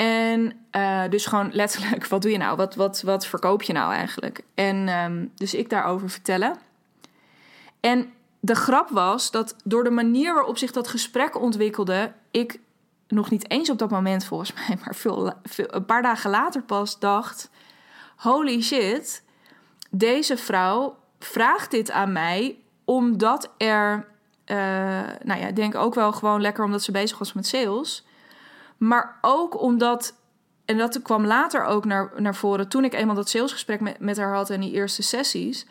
En 0.00 0.52
uh, 0.72 1.02
dus 1.10 1.26
gewoon 1.26 1.50
letterlijk, 1.52 2.06
wat 2.06 2.22
doe 2.22 2.30
je 2.30 2.38
nou? 2.38 2.56
Wat, 2.56 2.74
wat, 2.74 3.02
wat 3.02 3.26
verkoop 3.26 3.62
je 3.62 3.72
nou 3.72 3.92
eigenlijk? 3.92 4.44
En 4.54 4.88
um, 4.88 5.32
dus 5.34 5.54
ik 5.54 5.70
daarover 5.70 6.10
vertellen. 6.10 6.56
En 7.80 8.12
de 8.40 8.54
grap 8.54 8.88
was 8.88 9.30
dat 9.30 9.56
door 9.64 9.84
de 9.84 9.90
manier 9.90 10.34
waarop 10.34 10.58
zich 10.58 10.70
dat 10.70 10.88
gesprek 10.88 11.40
ontwikkelde, 11.40 12.12
ik 12.30 12.60
nog 13.08 13.30
niet 13.30 13.50
eens 13.50 13.70
op 13.70 13.78
dat 13.78 13.90
moment 13.90 14.24
volgens 14.24 14.52
mij, 14.52 14.78
maar 14.84 14.94
veel, 14.94 15.32
veel, 15.42 15.74
een 15.74 15.86
paar 15.86 16.02
dagen 16.02 16.30
later 16.30 16.62
pas 16.62 16.98
dacht: 16.98 17.50
holy 18.16 18.62
shit, 18.62 19.24
deze 19.90 20.36
vrouw 20.36 20.96
vraagt 21.18 21.70
dit 21.70 21.90
aan 21.90 22.12
mij 22.12 22.58
omdat 22.84 23.50
er, 23.56 24.06
uh, 24.46 24.56
nou 25.22 25.40
ja, 25.40 25.46
ik 25.46 25.56
denk 25.56 25.74
ook 25.74 25.94
wel 25.94 26.12
gewoon 26.12 26.40
lekker 26.40 26.64
omdat 26.64 26.82
ze 26.82 26.92
bezig 26.92 27.18
was 27.18 27.32
met 27.32 27.46
sales 27.46 28.04
maar 28.80 29.18
ook 29.20 29.60
omdat, 29.60 30.14
en 30.64 30.78
dat 30.78 31.02
kwam 31.02 31.26
later 31.26 31.64
ook 31.64 31.84
naar, 31.84 32.12
naar 32.16 32.34
voren 32.34 32.68
toen 32.68 32.84
ik 32.84 32.94
eenmaal 32.94 33.14
dat 33.14 33.28
salesgesprek 33.28 33.80
met, 33.80 33.98
met 33.98 34.16
haar 34.16 34.34
had 34.34 34.50
en 34.50 34.60
die 34.60 34.72
eerste 34.72 35.02
sessies. 35.02 35.66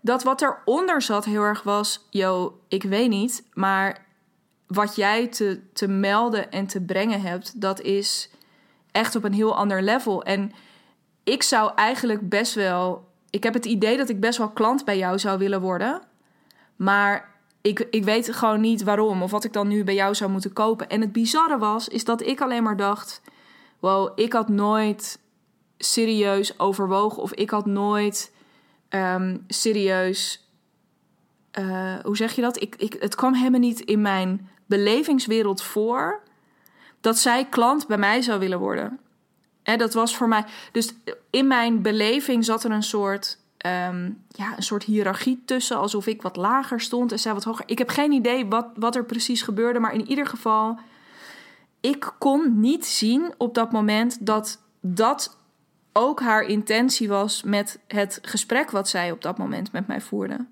Dat 0.00 0.22
wat 0.22 0.42
eronder 0.42 1.02
zat 1.02 1.24
heel 1.24 1.42
erg 1.42 1.62
was: 1.62 2.06
yo, 2.10 2.60
ik 2.68 2.82
weet 2.82 3.08
niet, 3.08 3.44
maar 3.52 4.06
wat 4.66 4.96
jij 4.96 5.26
te, 5.26 5.60
te 5.72 5.88
melden 5.88 6.50
en 6.50 6.66
te 6.66 6.80
brengen 6.80 7.20
hebt, 7.20 7.60
dat 7.60 7.80
is 7.80 8.30
echt 8.90 9.16
op 9.16 9.24
een 9.24 9.32
heel 9.32 9.56
ander 9.56 9.82
level. 9.82 10.22
En 10.22 10.52
ik 11.24 11.42
zou 11.42 11.72
eigenlijk 11.74 12.28
best 12.28 12.54
wel. 12.54 13.10
Ik 13.30 13.42
heb 13.42 13.54
het 13.54 13.64
idee 13.64 13.96
dat 13.96 14.08
ik 14.08 14.20
best 14.20 14.38
wel 14.38 14.50
klant 14.50 14.84
bij 14.84 14.98
jou 14.98 15.18
zou 15.18 15.38
willen 15.38 15.60
worden. 15.60 16.02
Maar 16.76 17.31
ik, 17.62 17.86
ik 17.90 18.04
weet 18.04 18.34
gewoon 18.34 18.60
niet 18.60 18.82
waarom 18.82 19.22
of 19.22 19.30
wat 19.30 19.44
ik 19.44 19.52
dan 19.52 19.68
nu 19.68 19.84
bij 19.84 19.94
jou 19.94 20.14
zou 20.14 20.30
moeten 20.30 20.52
kopen. 20.52 20.88
En 20.88 21.00
het 21.00 21.12
bizarre 21.12 21.58
was, 21.58 21.88
is 21.88 22.04
dat 22.04 22.22
ik 22.22 22.40
alleen 22.40 22.62
maar 22.62 22.76
dacht: 22.76 23.22
wow, 23.78 24.12
ik 24.14 24.32
had 24.32 24.48
nooit 24.48 25.18
serieus 25.78 26.58
overwogen 26.58 27.22
of 27.22 27.32
ik 27.32 27.50
had 27.50 27.66
nooit 27.66 28.32
um, 28.90 29.44
serieus. 29.48 30.46
Uh, 31.58 31.94
hoe 32.02 32.16
zeg 32.16 32.32
je 32.32 32.42
dat? 32.42 32.62
Ik, 32.62 32.76
ik, 32.76 32.96
het 32.98 33.14
kwam 33.14 33.34
helemaal 33.34 33.60
niet 33.60 33.80
in 33.80 34.00
mijn 34.00 34.48
belevingswereld 34.66 35.62
voor 35.62 36.22
dat 37.00 37.18
zij 37.18 37.44
klant 37.44 37.86
bij 37.86 37.98
mij 37.98 38.22
zou 38.22 38.38
willen 38.38 38.58
worden. 38.58 38.98
En 39.62 39.78
dat 39.78 39.94
was 39.94 40.16
voor 40.16 40.28
mij. 40.28 40.44
Dus 40.72 40.94
in 41.30 41.46
mijn 41.46 41.82
beleving 41.82 42.44
zat 42.44 42.64
er 42.64 42.70
een 42.70 42.82
soort 42.82 43.38
um, 43.66 44.24
ja, 44.28 44.56
een 44.56 44.62
soort 44.62 44.84
hiërarchie 44.84 45.42
tussen, 45.44 45.78
alsof 45.78 46.06
ik 46.06 46.22
wat 46.22 46.36
lager 46.36 46.80
stond 46.80 47.12
en 47.12 47.18
zij 47.18 47.34
wat 47.34 47.44
hoger. 47.44 47.64
Ik 47.68 47.78
heb 47.78 47.88
geen 47.88 48.12
idee 48.12 48.46
wat, 48.46 48.66
wat 48.74 48.96
er 48.96 49.04
precies 49.04 49.42
gebeurde, 49.42 49.78
maar 49.78 49.94
in 49.94 50.08
ieder 50.08 50.26
geval, 50.26 50.78
ik 51.80 52.12
kon 52.18 52.60
niet 52.60 52.86
zien 52.86 53.34
op 53.36 53.54
dat 53.54 53.72
moment 53.72 54.26
dat 54.26 54.60
dat 54.80 55.36
ook 55.92 56.20
haar 56.20 56.42
intentie 56.42 57.08
was 57.08 57.42
met 57.42 57.78
het 57.86 58.18
gesprek 58.22 58.70
wat 58.70 58.88
zij 58.88 59.10
op 59.10 59.22
dat 59.22 59.38
moment 59.38 59.72
met 59.72 59.86
mij 59.86 60.00
voerde. 60.00 60.46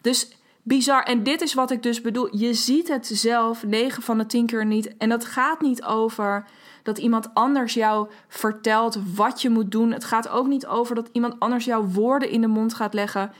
Dus 0.00 0.28
bizar. 0.62 1.02
En 1.02 1.22
dit 1.22 1.40
is 1.40 1.54
wat 1.54 1.70
ik 1.70 1.82
dus 1.82 2.00
bedoel. 2.00 2.36
Je 2.36 2.54
ziet 2.54 2.88
het 2.88 3.06
zelf 3.06 3.64
9 3.64 4.02
van 4.02 4.18
de 4.18 4.26
10 4.26 4.46
keer 4.46 4.66
niet. 4.66 4.96
En 4.96 5.08
dat 5.08 5.24
gaat 5.24 5.60
niet 5.60 5.82
over 5.82 6.46
dat 6.82 6.98
iemand 6.98 7.34
anders 7.34 7.74
jou 7.74 8.08
vertelt 8.28 8.98
wat 9.14 9.42
je 9.42 9.50
moet 9.50 9.70
doen. 9.70 9.92
Het 9.92 10.04
gaat 10.04 10.28
ook 10.28 10.46
niet 10.46 10.66
over 10.66 10.94
dat 10.94 11.08
iemand 11.12 11.34
anders 11.38 11.64
jouw 11.64 11.84
woorden 11.84 12.30
in 12.30 12.40
de 12.40 12.46
mond 12.46 12.74
gaat 12.74 12.94
leggen. 12.94 13.32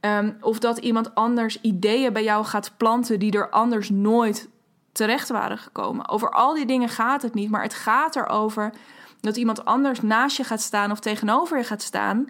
Um, 0.00 0.36
of 0.40 0.58
dat 0.58 0.78
iemand 0.78 1.14
anders 1.14 1.60
ideeën 1.60 2.12
bij 2.12 2.24
jou 2.24 2.44
gaat 2.44 2.72
planten 2.76 3.18
die 3.18 3.32
er 3.32 3.50
anders 3.50 3.90
nooit 3.90 4.48
terecht 4.92 5.28
waren 5.28 5.58
gekomen. 5.58 6.08
Over 6.08 6.30
al 6.30 6.54
die 6.54 6.66
dingen 6.66 6.88
gaat 6.88 7.22
het 7.22 7.34
niet, 7.34 7.50
maar 7.50 7.62
het 7.62 7.74
gaat 7.74 8.16
erover 8.16 8.72
dat 9.20 9.36
iemand 9.36 9.64
anders 9.64 10.00
naast 10.00 10.36
je 10.36 10.44
gaat 10.44 10.60
staan 10.60 10.90
of 10.90 11.00
tegenover 11.00 11.58
je 11.58 11.64
gaat 11.64 11.82
staan. 11.82 12.26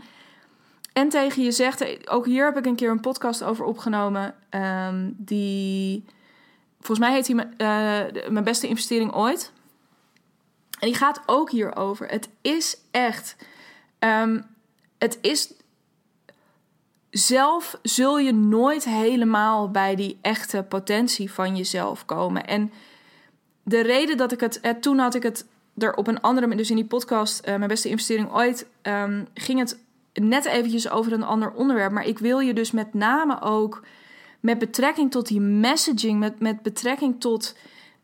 En 0.92 1.09
tegen 1.09 1.42
je 1.42 1.52
zegt, 1.52 2.11
ook 2.11 2.26
hier 2.26 2.44
heb 2.44 2.57
ik 2.57 2.66
een 2.66 2.76
keer 2.76 2.90
een 2.90 3.00
podcast 3.00 3.42
over 3.42 3.64
opgenomen. 3.64 4.35
Um, 4.50 5.14
die, 5.16 6.04
volgens 6.76 6.98
mij 6.98 7.12
heet 7.12 7.26
hij 7.26 7.37
uh, 7.37 8.31
Mijn 8.31 8.44
beste 8.44 8.68
investering 8.68 9.14
ooit. 9.14 9.52
En 10.78 10.88
die 10.88 10.94
gaat 10.94 11.22
ook 11.26 11.50
hierover. 11.50 12.08
Het 12.08 12.28
is 12.40 12.80
echt. 12.90 13.36
Um, 13.98 14.44
het 14.98 15.18
is. 15.20 15.52
Zelf 17.10 17.78
zul 17.82 18.18
je 18.18 18.32
nooit 18.32 18.84
helemaal 18.84 19.70
bij 19.70 19.94
die 19.94 20.18
echte 20.22 20.64
potentie 20.68 21.30
van 21.30 21.56
jezelf 21.56 22.04
komen. 22.04 22.46
En 22.46 22.72
de 23.62 23.80
reden 23.80 24.16
dat 24.16 24.32
ik 24.32 24.40
het. 24.40 24.60
Eh, 24.60 24.72
toen 24.72 24.98
had 24.98 25.14
ik 25.14 25.22
het 25.22 25.46
er 25.76 25.94
op 25.94 26.06
een 26.06 26.20
andere 26.20 26.46
manier. 26.46 26.62
Dus 26.62 26.70
in 26.70 26.76
die 26.76 26.84
podcast, 26.84 27.46
uh, 27.46 27.56
Mijn 27.56 27.68
beste 27.68 27.88
investering 27.88 28.32
ooit. 28.32 28.66
Um, 28.82 29.28
ging 29.34 29.58
het 29.58 29.78
net 30.12 30.44
eventjes 30.44 30.90
over 30.90 31.12
een 31.12 31.22
ander 31.22 31.52
onderwerp. 31.52 31.92
Maar 31.92 32.06
ik 32.06 32.18
wil 32.18 32.38
je 32.38 32.54
dus 32.54 32.70
met 32.70 32.94
name 32.94 33.40
ook. 33.40 33.82
Met 34.40 34.58
betrekking 34.58 35.10
tot 35.10 35.26
die 35.26 35.40
messaging. 35.40 36.18
Met, 36.18 36.40
met 36.40 36.62
betrekking 36.62 37.20
tot 37.20 37.54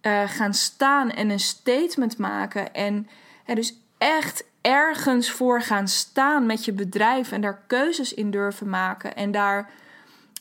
uh, 0.07 0.29
gaan 0.29 0.55
staan 0.55 1.11
en 1.11 1.31
een 1.31 1.41
statement 1.41 2.19
maken. 2.19 2.75
En 2.75 3.09
dus 3.55 3.79
echt 3.99 4.45
ergens 4.61 5.31
voor 5.31 5.63
gaan 5.63 5.89
staan 5.89 6.47
met 6.47 6.65
je 6.65 6.73
bedrijf 6.73 7.33
en 7.33 7.41
daar 7.41 7.63
keuzes 7.67 8.15
in 8.15 8.31
durven 8.31 8.69
maken. 8.69 9.17
En 9.17 9.31
daar 9.31 9.71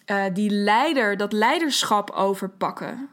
uh, 0.06 0.24
die 0.34 0.50
leider, 0.50 1.18
dat 1.18 1.34
leiderschap 1.34 2.10
over 2.10 2.50
pakken. 2.50 3.10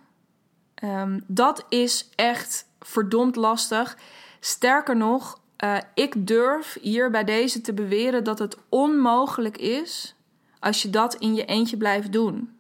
Um, 0.85 1.25
dat 1.27 1.65
is 1.69 2.09
echt 2.15 2.67
verdomd 2.81 3.37
lastig. 3.37 3.97
Sterker 4.41 4.97
nog, 4.97 5.41
uh, 5.65 5.77
ik 5.95 6.27
durf 6.27 6.79
hier 6.81 7.11
bij 7.11 7.25
deze 7.25 7.61
te 7.61 7.73
beweren 7.73 8.25
dat 8.25 8.39
het 8.39 8.57
onmogelijk 8.69 9.59
is 9.59 10.15
als 10.59 10.83
je 10.83 10.91
dat 10.91 11.15
in 11.15 11.35
je 11.35 11.45
eentje 11.45 11.77
blijft 11.77 12.13
doen. 12.13 12.60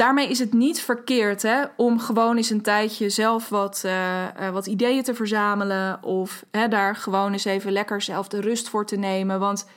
Daarmee 0.00 0.28
is 0.28 0.38
het 0.38 0.52
niet 0.52 0.80
verkeerd 0.80 1.42
hè, 1.42 1.62
om 1.76 1.98
gewoon 1.98 2.36
eens 2.36 2.50
een 2.50 2.62
tijdje 2.62 3.10
zelf 3.10 3.48
wat, 3.48 3.82
uh, 3.86 3.92
uh, 4.40 4.50
wat 4.50 4.66
ideeën 4.66 5.02
te 5.02 5.14
verzamelen. 5.14 6.02
Of 6.02 6.44
hè, 6.50 6.68
daar 6.68 6.96
gewoon 6.96 7.32
eens 7.32 7.44
even 7.44 7.72
lekker 7.72 8.02
zelf 8.02 8.28
de 8.28 8.40
rust 8.40 8.68
voor 8.68 8.86
te 8.86 8.96
nemen. 8.96 9.40
Want 9.40 9.68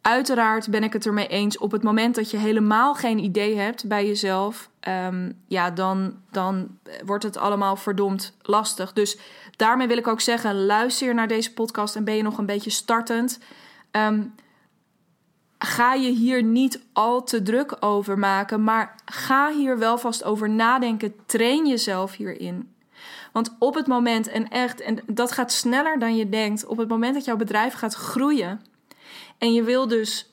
uiteraard 0.00 0.70
ben 0.70 0.82
ik 0.82 0.92
het 0.92 1.06
ermee 1.06 1.26
eens. 1.26 1.58
Op 1.58 1.70
het 1.72 1.82
moment 1.82 2.14
dat 2.14 2.30
je 2.30 2.36
helemaal 2.36 2.94
geen 2.94 3.18
idee 3.18 3.56
hebt 3.56 3.88
bij 3.88 4.06
jezelf. 4.06 4.70
Um, 4.88 5.38
ja, 5.46 5.70
dan, 5.70 6.16
dan 6.30 6.78
wordt 7.04 7.24
het 7.24 7.36
allemaal 7.36 7.76
verdomd 7.76 8.36
lastig. 8.42 8.92
Dus 8.92 9.18
daarmee 9.56 9.86
wil 9.86 9.98
ik 9.98 10.08
ook 10.08 10.20
zeggen: 10.20 10.64
luister 10.64 11.14
naar 11.14 11.28
deze 11.28 11.52
podcast 11.52 11.96
en 11.96 12.04
ben 12.04 12.16
je 12.16 12.22
nog 12.22 12.38
een 12.38 12.46
beetje 12.46 12.70
startend. 12.70 13.38
Um, 13.90 14.34
ga 15.64 15.94
je 15.94 16.10
hier 16.10 16.42
niet 16.42 16.80
al 16.92 17.24
te 17.24 17.42
druk 17.42 17.76
over 17.80 18.18
maken, 18.18 18.64
maar 18.64 18.94
ga 19.04 19.52
hier 19.52 19.78
wel 19.78 19.98
vast 19.98 20.24
over 20.24 20.50
nadenken. 20.50 21.14
Train 21.26 21.66
jezelf 21.66 22.16
hierin. 22.16 22.74
Want 23.32 23.56
op 23.58 23.74
het 23.74 23.86
moment, 23.86 24.28
en 24.28 24.48
echt, 24.48 24.80
en 24.80 24.98
dat 25.06 25.32
gaat 25.32 25.52
sneller 25.52 25.98
dan 25.98 26.16
je 26.16 26.28
denkt, 26.28 26.66
op 26.66 26.76
het 26.76 26.88
moment 26.88 27.14
dat 27.14 27.24
jouw 27.24 27.36
bedrijf 27.36 27.74
gaat 27.74 27.94
groeien 27.94 28.60
en 29.38 29.52
je 29.52 29.62
wil 29.62 29.88
dus 29.88 30.30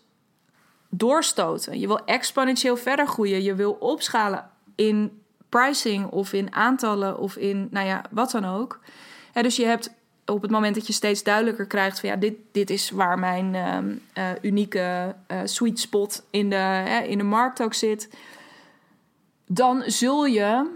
doorstoten, 0.89 1.79
je 1.79 1.87
wil 1.87 2.05
exponentieel 2.05 2.77
verder 2.77 3.07
groeien, 3.07 3.43
je 3.43 3.55
wil 3.55 3.71
opschalen 3.71 4.49
in 4.75 5.21
pricing 5.49 6.05
of 6.05 6.33
in 6.33 6.53
aantallen 6.53 7.19
of 7.19 7.35
in, 7.35 7.67
nou 7.71 7.87
ja, 7.87 8.03
wat 8.11 8.31
dan 8.31 8.45
ook. 8.45 8.79
dus 9.33 9.55
je 9.55 9.65
hebt 9.65 9.93
op 10.29 10.41
het 10.41 10.51
moment 10.51 10.75
dat 10.75 10.87
je 10.87 10.93
steeds 10.93 11.23
duidelijker 11.23 11.65
krijgt 11.65 11.99
van 11.99 12.09
ja, 12.09 12.15
dit, 12.15 12.33
dit 12.51 12.69
is 12.69 12.89
waar 12.89 13.19
mijn 13.19 13.53
uh, 14.17 14.27
unieke 14.41 15.15
uh, 15.27 15.39
sweet 15.43 15.79
spot 15.79 16.25
in 16.29 16.49
de, 16.49 17.05
in 17.07 17.17
de 17.17 17.23
markt 17.23 17.61
ook 17.61 17.73
zit, 17.73 18.09
dan 19.45 19.83
zul 19.85 20.25
je, 20.25 20.69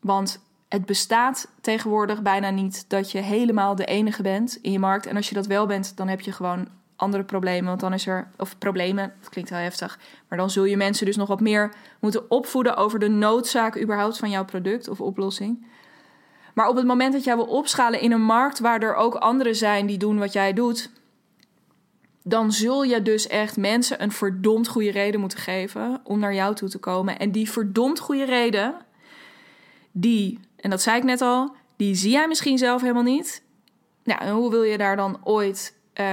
want 0.00 0.40
het 0.68 0.86
bestaat 0.86 1.48
tegenwoordig 1.60 2.22
bijna 2.22 2.50
niet 2.50 2.84
dat 2.88 3.12
je 3.12 3.18
helemaal 3.18 3.74
de 3.74 3.84
enige 3.84 4.22
bent 4.22 4.58
in 4.62 4.72
je 4.72 4.78
markt. 4.78 5.06
En 5.06 5.16
als 5.16 5.28
je 5.28 5.34
dat 5.34 5.46
wel 5.46 5.66
bent, 5.66 5.96
dan 5.96 6.08
heb 6.08 6.20
je 6.20 6.32
gewoon 6.32 6.68
andere 6.96 7.24
problemen. 7.24 7.68
Want 7.68 7.80
dan 7.80 7.92
is 7.92 8.06
er, 8.06 8.28
of 8.38 8.58
problemen, 8.58 9.12
dat 9.20 9.28
klinkt 9.28 9.50
heel 9.50 9.58
heftig, 9.58 9.98
maar 10.28 10.38
dan 10.38 10.50
zul 10.50 10.64
je 10.64 10.76
mensen 10.76 11.06
dus 11.06 11.16
nog 11.16 11.28
wat 11.28 11.40
meer 11.40 11.74
moeten 12.00 12.30
opvoeden 12.30 12.76
over 12.76 12.98
de 12.98 13.08
noodzaak 13.08 13.80
überhaupt 13.80 14.18
van 14.18 14.30
jouw 14.30 14.44
product 14.44 14.88
of 14.88 15.00
oplossing. 15.00 15.66
Maar 16.56 16.68
op 16.68 16.76
het 16.76 16.86
moment 16.86 17.12
dat 17.12 17.24
jij 17.24 17.36
wil 17.36 17.44
opschalen 17.44 18.00
in 18.00 18.12
een 18.12 18.22
markt 18.22 18.58
waar 18.58 18.82
er 18.82 18.94
ook 18.94 19.14
anderen 19.14 19.56
zijn 19.56 19.86
die 19.86 19.98
doen 19.98 20.18
wat 20.18 20.32
jij 20.32 20.52
doet, 20.52 20.90
dan 22.22 22.52
zul 22.52 22.82
je 22.82 23.02
dus 23.02 23.26
echt 23.26 23.56
mensen 23.56 24.02
een 24.02 24.12
verdomd 24.12 24.68
goede 24.68 24.90
reden 24.90 25.20
moeten 25.20 25.38
geven 25.38 26.00
om 26.04 26.18
naar 26.18 26.34
jou 26.34 26.54
toe 26.54 26.68
te 26.68 26.78
komen. 26.78 27.18
En 27.18 27.30
die 27.30 27.50
verdomd 27.50 27.98
goede 27.98 28.24
reden, 28.24 28.74
die, 29.92 30.40
en 30.56 30.70
dat 30.70 30.82
zei 30.82 30.96
ik 30.96 31.04
net 31.04 31.20
al, 31.20 31.54
die 31.76 31.94
zie 31.94 32.10
jij 32.10 32.28
misschien 32.28 32.58
zelf 32.58 32.80
helemaal 32.80 33.02
niet. 33.02 33.42
Nou, 34.04 34.30
hoe 34.30 34.50
wil 34.50 34.62
je 34.62 34.78
daar 34.78 34.96
dan 34.96 35.20
ooit 35.24 35.74
uh, 35.94 36.06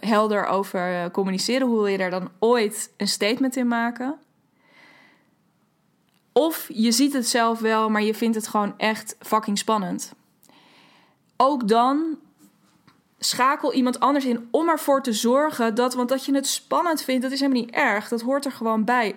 helder 0.00 0.46
over 0.46 1.10
communiceren? 1.10 1.66
Hoe 1.66 1.76
wil 1.76 1.86
je 1.86 1.98
daar 1.98 2.10
dan 2.10 2.30
ooit 2.38 2.92
een 2.96 3.08
statement 3.08 3.56
in 3.56 3.68
maken? 3.68 4.18
Of 6.36 6.68
je 6.72 6.92
ziet 6.92 7.12
het 7.12 7.28
zelf 7.28 7.60
wel, 7.60 7.90
maar 7.90 8.02
je 8.02 8.14
vindt 8.14 8.36
het 8.36 8.48
gewoon 8.48 8.74
echt 8.76 9.16
fucking 9.20 9.58
spannend. 9.58 10.12
Ook 11.36 11.68
dan 11.68 12.18
schakel 13.18 13.72
iemand 13.72 14.00
anders 14.00 14.24
in 14.24 14.48
om 14.50 14.68
ervoor 14.68 15.02
te 15.02 15.12
zorgen 15.12 15.74
dat, 15.74 15.94
want 15.94 16.08
dat 16.08 16.24
je 16.24 16.34
het 16.34 16.46
spannend 16.46 17.02
vindt, 17.02 17.22
dat 17.22 17.32
is 17.32 17.40
helemaal 17.40 17.62
niet 17.62 17.74
erg. 17.74 18.08
Dat 18.08 18.20
hoort 18.20 18.44
er 18.44 18.52
gewoon 18.52 18.84
bij. 18.84 19.16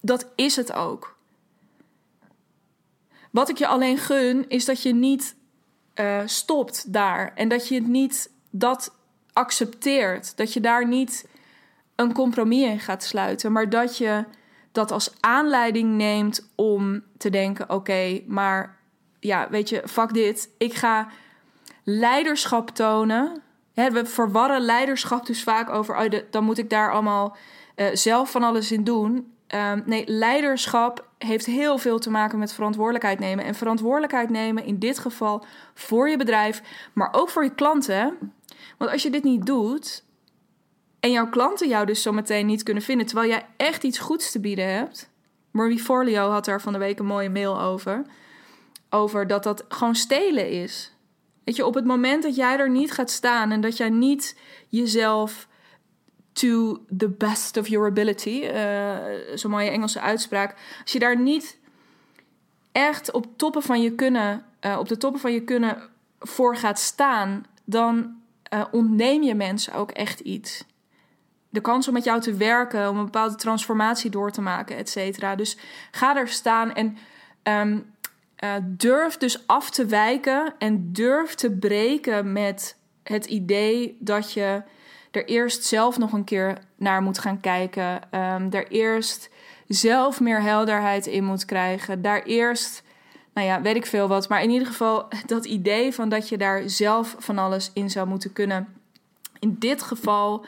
Dat 0.00 0.26
is 0.34 0.56
het 0.56 0.72
ook. 0.72 1.16
Wat 3.30 3.48
ik 3.48 3.58
je 3.58 3.66
alleen 3.66 3.98
gun, 3.98 4.48
is 4.48 4.64
dat 4.64 4.82
je 4.82 4.94
niet 4.94 5.36
uh, 5.94 6.22
stopt 6.24 6.92
daar. 6.92 7.32
En 7.34 7.48
dat 7.48 7.68
je 7.68 7.74
het 7.74 7.86
niet 7.86 8.30
dat 8.50 8.94
accepteert. 9.32 10.36
Dat 10.36 10.52
je 10.52 10.60
daar 10.60 10.86
niet 10.86 11.26
een 11.96 12.12
compromis 12.12 12.64
in 12.64 12.80
gaat 12.80 13.02
sluiten. 13.02 13.52
Maar 13.52 13.70
dat 13.70 13.98
je 13.98 14.24
dat 14.72 14.90
als 14.90 15.12
aanleiding 15.20 15.92
neemt 15.92 16.48
om 16.54 17.02
te 17.18 17.30
denken: 17.30 17.70
oké, 17.70 18.20
maar 18.26 18.78
ja, 19.20 19.48
weet 19.50 19.68
je, 19.68 19.82
fuck 19.86 20.12
dit. 20.12 20.50
Ik 20.58 20.74
ga 20.74 21.08
leiderschap 21.84 22.70
tonen. 22.70 23.42
we 23.74 24.06
verwarren 24.06 24.60
leiderschap 24.60 25.26
dus 25.26 25.42
vaak 25.42 25.70
over, 25.70 25.96
oh, 25.96 26.20
dan 26.30 26.44
moet 26.44 26.58
ik 26.58 26.70
daar 26.70 26.92
allemaal 26.92 27.36
uh, 27.76 27.86
zelf 27.92 28.30
van 28.30 28.42
alles 28.42 28.72
in 28.72 28.84
doen. 28.84 29.32
Um, 29.54 29.82
nee, 29.86 30.04
leiderschap 30.06 31.08
heeft 31.18 31.46
heel 31.46 31.78
veel 31.78 31.98
te 31.98 32.10
maken 32.10 32.38
met 32.38 32.52
verantwoordelijkheid 32.52 33.18
nemen. 33.18 33.44
En 33.44 33.54
verantwoordelijkheid 33.54 34.30
nemen 34.30 34.64
in 34.64 34.78
dit 34.78 34.98
geval 34.98 35.44
voor 35.74 36.08
je 36.08 36.16
bedrijf, 36.16 36.62
maar 36.92 37.08
ook 37.12 37.28
voor 37.28 37.44
je 37.44 37.54
klanten. 37.54 38.16
Want 38.78 38.90
als 38.90 39.02
je 39.02 39.10
dit 39.10 39.24
niet 39.24 39.46
doet, 39.46 40.04
en 41.00 41.10
jouw 41.10 41.28
klanten 41.28 41.68
jou 41.68 41.86
dus 41.86 42.02
zometeen 42.02 42.46
niet 42.46 42.62
kunnen 42.62 42.82
vinden, 42.82 43.06
terwijl 43.06 43.28
jij 43.28 43.46
echt 43.56 43.84
iets 43.84 43.98
goeds 43.98 44.30
te 44.30 44.40
bieden 44.40 44.74
hebt. 44.74 45.10
Marie 45.50 45.78
Forleo 45.78 46.30
had 46.30 46.44
daar 46.44 46.60
van 46.60 46.72
de 46.72 46.78
week 46.78 46.98
een 46.98 47.06
mooie 47.06 47.30
mail 47.30 47.60
over. 47.60 48.02
Over 48.90 49.26
dat 49.26 49.42
dat 49.42 49.64
gewoon 49.68 49.94
stelen 49.94 50.50
is. 50.50 50.94
Weet 51.44 51.56
je, 51.56 51.66
op 51.66 51.74
het 51.74 51.84
moment 51.84 52.22
dat 52.22 52.36
jij 52.36 52.58
er 52.58 52.70
niet 52.70 52.92
gaat 52.92 53.10
staan 53.10 53.50
en 53.50 53.60
dat 53.60 53.76
jij 53.76 53.90
niet 53.90 54.38
jezelf 54.68 55.48
to 56.32 56.84
the 56.96 57.08
best 57.08 57.56
of 57.56 57.68
your 57.68 57.88
ability, 57.88 58.50
uh, 58.54 58.96
zo'n 59.34 59.50
mooie 59.50 59.70
Engelse 59.70 60.00
uitspraak, 60.00 60.56
als 60.82 60.92
je 60.92 60.98
daar 60.98 61.20
niet 61.20 61.58
echt 62.72 63.12
op 63.12 63.26
toppen 63.36 63.62
van 63.62 63.82
je 63.82 63.94
kunnen, 63.94 64.44
uh, 64.60 64.78
op 64.78 64.88
de 64.88 64.96
toppen 64.96 65.20
van 65.20 65.32
je 65.32 65.44
kunnen 65.44 65.82
voor 66.18 66.56
gaat 66.56 66.78
staan, 66.78 67.44
dan 67.64 68.16
uh, 68.54 68.64
ontneem 68.70 69.22
je 69.22 69.34
mensen 69.34 69.72
ook 69.72 69.90
echt 69.90 70.20
iets 70.20 70.64
de 71.50 71.60
kans 71.60 71.88
om 71.88 71.94
met 71.94 72.04
jou 72.04 72.20
te 72.20 72.34
werken, 72.34 72.88
om 72.88 72.98
een 72.98 73.04
bepaalde 73.04 73.34
transformatie 73.34 74.10
door 74.10 74.30
te 74.30 74.40
maken, 74.40 74.76
et 74.76 74.88
cetera. 74.88 75.34
Dus 75.34 75.56
ga 75.90 76.16
er 76.16 76.28
staan 76.28 76.74
en 76.74 76.96
um, 77.42 77.94
uh, 78.44 78.54
durf 78.62 79.16
dus 79.16 79.46
af 79.46 79.70
te 79.70 79.86
wijken 79.86 80.54
en 80.58 80.92
durf 80.92 81.34
te 81.34 81.50
breken 81.50 82.32
met 82.32 82.76
het 83.02 83.26
idee 83.26 83.96
dat 84.00 84.32
je 84.32 84.62
er 85.10 85.24
eerst 85.24 85.64
zelf 85.64 85.98
nog 85.98 86.12
een 86.12 86.24
keer 86.24 86.58
naar 86.76 87.02
moet 87.02 87.18
gaan 87.18 87.40
kijken. 87.40 88.00
Um, 88.14 88.52
er 88.52 88.68
eerst 88.68 89.30
zelf 89.66 90.20
meer 90.20 90.42
helderheid 90.42 91.06
in 91.06 91.24
moet 91.24 91.44
krijgen. 91.44 92.02
Daar 92.02 92.22
eerst, 92.22 92.82
nou 93.34 93.46
ja, 93.46 93.62
weet 93.62 93.76
ik 93.76 93.86
veel 93.86 94.08
wat. 94.08 94.28
Maar 94.28 94.42
in 94.42 94.50
ieder 94.50 94.66
geval 94.66 95.08
dat 95.26 95.44
idee 95.44 95.94
van 95.94 96.08
dat 96.08 96.28
je 96.28 96.38
daar 96.38 96.62
zelf 96.66 97.16
van 97.18 97.38
alles 97.38 97.70
in 97.74 97.90
zou 97.90 98.08
moeten 98.08 98.32
kunnen. 98.32 98.68
In 99.38 99.56
dit 99.58 99.82
geval, 99.82 100.44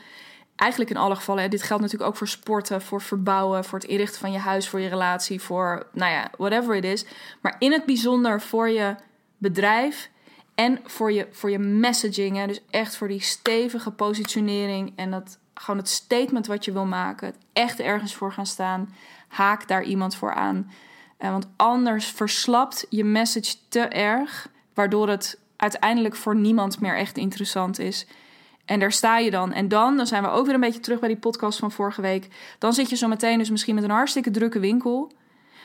eigenlijk 0.63 0.91
in 0.91 0.97
alle 0.97 1.17
gevallen, 1.17 1.51
dit 1.51 1.63
geldt 1.63 1.83
natuurlijk 1.83 2.11
ook 2.11 2.17
voor 2.17 2.29
sporten, 2.29 2.83
voor 2.83 3.01
verbouwen, 3.01 3.65
voor 3.65 3.79
het 3.79 3.89
inrichten 3.89 4.21
van 4.21 4.33
je 4.33 4.39
huis, 4.39 4.69
voor 4.69 4.81
je 4.81 4.89
relatie, 4.89 5.41
voor, 5.41 5.87
nou 5.93 6.13
ja, 6.13 6.31
whatever 6.37 6.75
it 6.75 6.85
is. 6.85 7.05
Maar 7.41 7.57
in 7.59 7.73
het 7.73 7.85
bijzonder 7.85 8.41
voor 8.41 8.69
je 8.69 8.95
bedrijf 9.39 10.11
en 10.55 10.79
voor 10.85 11.13
je, 11.13 11.29
voor 11.31 11.51
je 11.51 11.59
messaging. 11.59 12.37
Hè? 12.37 12.47
Dus 12.47 12.61
echt 12.71 12.97
voor 12.97 13.09
die 13.09 13.23
stevige 13.23 13.91
positionering 13.91 14.93
en 14.97 15.11
dat 15.11 15.39
gewoon 15.55 15.81
het 15.81 15.89
statement 15.89 16.47
wat 16.47 16.65
je 16.65 16.73
wil 16.73 16.87
maken. 16.87 17.35
Echt 17.53 17.81
ergens 17.81 18.15
voor 18.15 18.33
gaan 18.33 18.47
staan. 18.47 18.95
Haak 19.29 19.69
daar 19.69 19.83
iemand 19.83 20.17
voor 20.17 20.35
aan. 20.35 20.73
Uh, 21.19 21.31
want 21.31 21.49
anders 21.57 22.07
verslapt 22.07 22.87
je 22.89 23.05
message 23.05 23.55
te 23.69 23.81
erg, 23.81 24.49
waardoor 24.75 25.09
het 25.09 25.39
uiteindelijk 25.57 26.17
voor 26.17 26.37
niemand 26.37 26.81
meer 26.81 26.97
echt 26.97 27.17
interessant 27.17 27.79
is. 27.79 28.07
En 28.73 28.79
daar 28.79 28.93
sta 28.93 29.19
je 29.19 29.31
dan. 29.31 29.53
En 29.53 29.69
dan, 29.69 29.97
dan 29.97 30.07
zijn 30.07 30.23
we 30.23 30.29
ook 30.29 30.45
weer 30.45 30.55
een 30.55 30.61
beetje 30.61 30.81
terug 30.81 30.99
bij 30.99 31.09
die 31.09 31.19
podcast 31.19 31.59
van 31.59 31.73
vorige 31.73 32.01
week. 32.01 32.29
Dan 32.59 32.73
zit 32.73 32.91
je 32.91 32.97
zo 32.97 33.09
meteen 33.09 33.39
dus 33.39 33.51
misschien 33.51 33.75
met 33.75 33.85
een 33.85 33.91
hartstikke 33.91 34.31
drukke 34.31 34.59
winkel. 34.59 35.13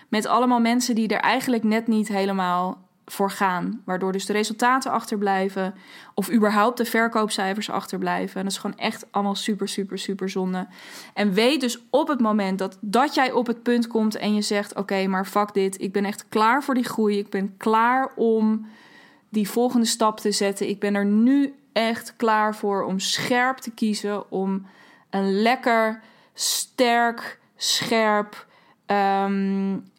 Met 0.09 0.25
allemaal 0.25 0.59
mensen 0.59 0.95
die 0.95 1.07
er 1.07 1.19
eigenlijk 1.19 1.63
net 1.63 1.87
niet 1.87 2.07
helemaal 2.07 2.87
voor 3.05 3.31
gaan. 3.31 3.81
Waardoor 3.85 4.11
dus 4.11 4.25
de 4.25 4.33
resultaten 4.33 4.91
achterblijven. 4.91 5.73
Of 6.13 6.31
überhaupt 6.31 6.77
de 6.77 6.85
verkoopcijfers 6.85 7.69
achterblijven. 7.69 8.35
En 8.35 8.43
dat 8.43 8.51
is 8.51 8.57
gewoon 8.57 8.77
echt 8.77 9.05
allemaal 9.11 9.35
super, 9.35 9.67
super, 9.67 9.99
super 9.99 10.29
zonde. 10.29 10.67
En 11.13 11.33
weet 11.33 11.61
dus 11.61 11.79
op 11.89 12.07
het 12.07 12.19
moment 12.19 12.59
dat, 12.59 12.77
dat 12.81 13.15
jij 13.15 13.31
op 13.31 13.47
het 13.47 13.63
punt 13.63 13.87
komt 13.87 14.15
en 14.15 14.33
je 14.33 14.41
zegt: 14.41 14.75
Oké, 14.75 15.07
maar 15.07 15.25
fuck 15.25 15.53
dit. 15.53 15.81
Ik 15.81 15.91
ben 15.91 16.05
echt 16.05 16.25
klaar 16.29 16.63
voor 16.63 16.73
die 16.73 16.83
groei. 16.83 17.17
Ik 17.17 17.29
ben 17.29 17.57
klaar 17.57 18.11
om 18.15 18.65
die 19.29 19.49
volgende 19.49 19.85
stap 19.85 20.19
te 20.19 20.31
zetten. 20.31 20.69
Ik 20.69 20.79
ben 20.79 20.95
er 20.95 21.05
nu 21.05 21.53
echt 21.77 22.13
klaar 22.15 22.55
voor 22.55 22.83
om 22.83 22.99
scherp 22.99 23.57
te 23.57 23.71
kiezen. 23.71 24.31
Om 24.31 24.67
een 25.09 25.41
lekker, 25.41 26.01
sterk, 26.33 27.39
scherp 27.55 28.45
Um, 28.91 29.91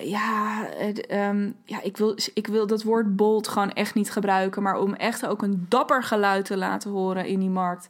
ja, 0.00 0.66
um, 1.10 1.56
ja 1.64 1.82
ik, 1.82 1.96
wil, 1.96 2.16
ik 2.34 2.46
wil 2.46 2.66
dat 2.66 2.82
woord 2.82 3.16
bold 3.16 3.48
gewoon 3.48 3.72
echt 3.72 3.94
niet 3.94 4.10
gebruiken. 4.10 4.62
Maar 4.62 4.78
om 4.78 4.94
echt 4.94 5.26
ook 5.26 5.42
een 5.42 5.66
dapper 5.68 6.02
geluid 6.02 6.44
te 6.44 6.56
laten 6.56 6.90
horen 6.90 7.26
in 7.26 7.40
die 7.40 7.48
markt. 7.48 7.88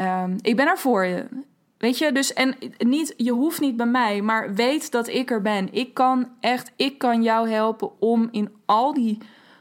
Um, 0.00 0.36
ik 0.40 0.56
ben 0.56 0.66
er 0.66 0.78
voor 0.78 1.04
je. 1.04 1.26
Weet 1.78 1.98
je, 1.98 2.12
dus 2.12 2.32
en 2.32 2.54
niet, 2.78 3.14
je 3.16 3.32
hoeft 3.32 3.60
niet 3.60 3.76
bij 3.76 3.86
mij, 3.86 4.22
maar 4.22 4.54
weet 4.54 4.90
dat 4.90 5.08
ik 5.08 5.30
er 5.30 5.42
ben. 5.42 5.72
Ik 5.72 5.94
kan 5.94 6.28
echt, 6.40 6.72
ik 6.76 6.98
kan 6.98 7.22
jou 7.22 7.50
helpen 7.50 8.00
om 8.00 8.28
in 8.30 8.50
al 8.64 8.94
die 8.94 9.18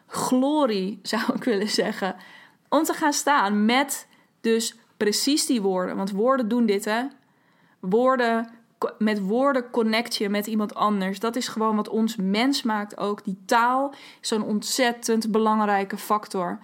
glorie, 0.08 1.00
zou 1.12 1.24
ik 1.36 1.44
willen 1.44 1.70
zeggen, 1.70 2.16
om 2.70 2.84
te 2.84 2.94
gaan 2.94 3.14
staan 3.14 3.66
met 3.66 4.08
dus 4.42 4.76
precies 4.98 5.46
die 5.46 5.62
woorden. 5.62 5.96
Want 5.96 6.12
woorden 6.12 6.48
doen 6.48 6.66
dit, 6.66 6.86
hè? 6.86 7.04
Woorden 7.80 8.50
met 8.98 9.20
woorden 9.20 9.70
connect 9.70 10.16
je 10.16 10.30
met 10.30 10.48
iemand 10.48 10.76
anders. 10.76 11.20
Dat 11.20 11.36
is 11.36 11.48
gewoon 11.48 11.76
wat 11.76 11.90
ons 11.90 12.16
mens 12.16 12.64
maakt 12.64 12.98
ook. 12.98 13.24
Die 13.24 13.38
taal 13.46 13.94
is 14.22 14.28
zo'n 14.28 14.44
ontzettend 14.44 15.32
belangrijke 15.32 15.98
factor. 15.98 16.60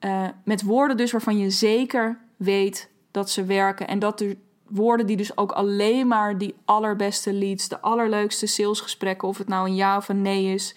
Uh, 0.00 0.28
met 0.44 0.62
woorden 0.62 0.96
dus 0.96 1.12
waarvan 1.12 1.38
je 1.38 1.50
zeker 1.50 2.18
weet 2.36 2.90
dat 3.10 3.30
ze 3.30 3.44
werken. 3.44 3.88
En 3.88 3.98
dat 3.98 4.18
de 4.18 4.36
woorden 4.68 5.06
die 5.06 5.16
dus 5.16 5.36
ook 5.36 5.52
alleen 5.52 6.06
maar 6.06 6.38
die 6.38 6.54
allerbeste 6.64 7.32
leads, 7.32 7.68
de 7.68 7.80
allerleukste 7.80 8.46
salesgesprekken, 8.46 9.28
of 9.28 9.38
het 9.38 9.48
nou 9.48 9.68
een 9.68 9.74
ja 9.74 9.96
of 9.96 10.08
een 10.08 10.22
nee 10.22 10.54
is, 10.54 10.74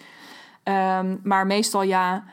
um, 0.64 1.20
maar 1.22 1.46
meestal 1.46 1.82
ja. 1.82 2.24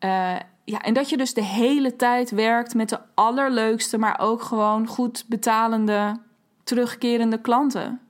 Uh, 0.00 0.36
ja, 0.64 0.80
en 0.80 0.94
dat 0.94 1.08
je 1.08 1.16
dus 1.16 1.34
de 1.34 1.44
hele 1.44 1.96
tijd 1.96 2.30
werkt 2.30 2.74
met 2.74 2.88
de 2.88 3.00
allerleukste, 3.14 3.98
maar 3.98 4.18
ook 4.20 4.42
gewoon 4.42 4.86
goed 4.86 5.24
betalende 5.28 6.20
terugkerende 6.64 7.40
klanten. 7.40 8.00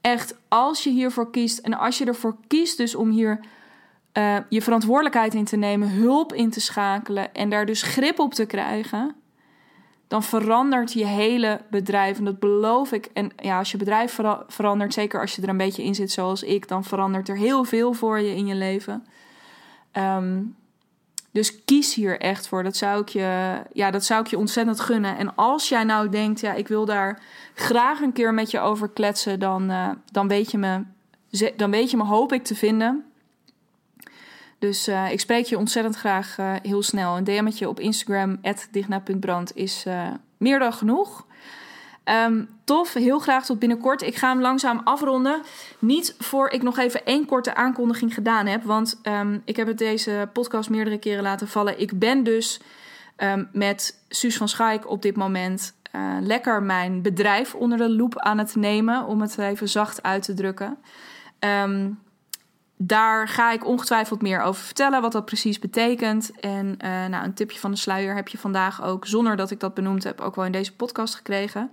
Echt, 0.00 0.38
als 0.48 0.84
je 0.84 0.90
hiervoor 0.90 1.30
kiest 1.30 1.58
en 1.58 1.78
als 1.78 1.98
je 1.98 2.04
ervoor 2.04 2.36
kiest 2.46 2.76
dus 2.76 2.94
om 2.94 3.10
hier 3.10 3.40
uh, 4.12 4.36
je 4.48 4.62
verantwoordelijkheid 4.62 5.34
in 5.34 5.44
te 5.44 5.56
nemen, 5.56 5.90
hulp 5.90 6.32
in 6.32 6.50
te 6.50 6.60
schakelen 6.60 7.34
en 7.34 7.48
daar 7.48 7.66
dus 7.66 7.82
grip 7.82 8.18
op 8.18 8.34
te 8.34 8.46
krijgen, 8.46 9.14
dan 10.08 10.22
verandert 10.22 10.92
je 10.92 11.06
hele 11.06 11.60
bedrijf. 11.70 12.18
En 12.18 12.24
dat 12.24 12.38
beloof 12.38 12.92
ik. 12.92 13.10
En 13.12 13.30
ja, 13.36 13.58
als 13.58 13.70
je 13.70 13.76
bedrijf 13.76 14.18
verandert, 14.46 14.92
zeker 14.92 15.20
als 15.20 15.36
je 15.36 15.42
er 15.42 15.48
een 15.48 15.56
beetje 15.56 15.84
in 15.84 15.94
zit 15.94 16.10
zoals 16.10 16.42
ik, 16.42 16.68
dan 16.68 16.84
verandert 16.84 17.28
er 17.28 17.36
heel 17.36 17.64
veel 17.64 17.92
voor 17.92 18.20
je 18.20 18.34
in 18.34 18.46
je 18.46 18.54
leven. 18.54 19.06
Um, 19.92 20.56
dus 21.32 21.64
kies 21.64 21.94
hier 21.94 22.20
echt 22.20 22.48
voor. 22.48 22.62
Dat 22.62 22.76
zou 22.76 23.00
ik 23.00 23.08
je, 23.08 23.62
ja, 23.72 23.90
dat 23.90 24.04
zou 24.04 24.20
ik 24.20 24.26
je 24.26 24.38
ontzettend 24.38 24.80
gunnen. 24.80 25.16
En 25.16 25.34
als 25.34 25.68
jij 25.68 25.84
nou 25.84 26.08
denkt, 26.08 26.40
ja, 26.40 26.52
ik 26.52 26.68
wil 26.68 26.84
daar 26.84 27.22
graag 27.54 28.00
een 28.00 28.12
keer 28.12 28.34
met 28.34 28.50
je 28.50 28.60
over 28.60 28.88
kletsen, 28.88 29.38
dan, 29.38 29.70
uh, 29.70 29.88
dan, 30.10 30.28
weet, 30.28 30.50
je 30.50 30.58
me, 30.58 30.82
dan 31.56 31.70
weet 31.70 31.90
je 31.90 31.96
me, 31.96 32.04
hoop 32.04 32.32
ik, 32.32 32.44
te 32.44 32.54
vinden. 32.54 33.04
Dus 34.58 34.88
uh, 34.88 35.12
ik 35.12 35.20
spreek 35.20 35.46
je 35.46 35.58
ontzettend 35.58 35.96
graag 35.96 36.38
uh, 36.38 36.54
heel 36.62 36.82
snel. 36.82 37.16
Een 37.16 37.24
DM'tje 37.24 37.68
op 37.68 37.80
Instagram, 37.80 38.40
digna.brand, 38.70 39.56
is 39.56 39.86
meer 40.36 40.58
dan 40.58 40.72
genoeg. 40.72 41.26
Um, 42.04 42.48
tof, 42.64 42.92
heel 42.92 43.18
graag 43.18 43.44
tot 43.44 43.58
binnenkort. 43.58 44.02
Ik 44.02 44.16
ga 44.16 44.28
hem 44.28 44.40
langzaam 44.40 44.80
afronden. 44.84 45.42
Niet 45.78 46.14
voor 46.18 46.48
ik 46.48 46.62
nog 46.62 46.78
even 46.78 47.04
één 47.04 47.26
korte 47.26 47.54
aankondiging 47.54 48.14
gedaan 48.14 48.46
heb. 48.46 48.62
Want 48.62 49.00
um, 49.02 49.42
ik 49.44 49.56
heb 49.56 49.66
het 49.66 49.78
deze 49.78 50.28
podcast 50.32 50.70
meerdere 50.70 50.98
keren 50.98 51.22
laten 51.22 51.48
vallen. 51.48 51.80
Ik 51.80 51.98
ben 51.98 52.22
dus 52.24 52.60
um, 53.16 53.48
met 53.52 53.98
Suus 54.08 54.36
van 54.36 54.48
Schaik 54.48 54.90
op 54.90 55.02
dit 55.02 55.16
moment 55.16 55.74
uh, 55.92 56.16
lekker 56.20 56.62
mijn 56.62 57.02
bedrijf 57.02 57.54
onder 57.54 57.78
de 57.78 57.90
loep 57.90 58.18
aan 58.18 58.38
het 58.38 58.54
nemen. 58.54 59.06
Om 59.06 59.20
het 59.20 59.38
even 59.38 59.68
zacht 59.68 60.02
uit 60.02 60.22
te 60.22 60.34
drukken. 60.34 60.78
Um, 61.38 61.98
daar 62.86 63.28
ga 63.28 63.52
ik 63.52 63.66
ongetwijfeld 63.66 64.22
meer 64.22 64.40
over 64.40 64.64
vertellen, 64.64 65.00
wat 65.00 65.12
dat 65.12 65.24
precies 65.24 65.58
betekent. 65.58 66.40
En 66.40 66.66
uh, 66.66 67.06
nou, 67.06 67.24
een 67.24 67.34
tipje 67.34 67.58
van 67.58 67.70
de 67.70 67.76
sluier 67.76 68.14
heb 68.14 68.28
je 68.28 68.38
vandaag 68.38 68.82
ook, 68.82 69.06
zonder 69.06 69.36
dat 69.36 69.50
ik 69.50 69.60
dat 69.60 69.74
benoemd 69.74 70.04
heb, 70.04 70.20
ook 70.20 70.34
wel 70.34 70.44
in 70.44 70.52
deze 70.52 70.76
podcast 70.76 71.14
gekregen. 71.14 71.70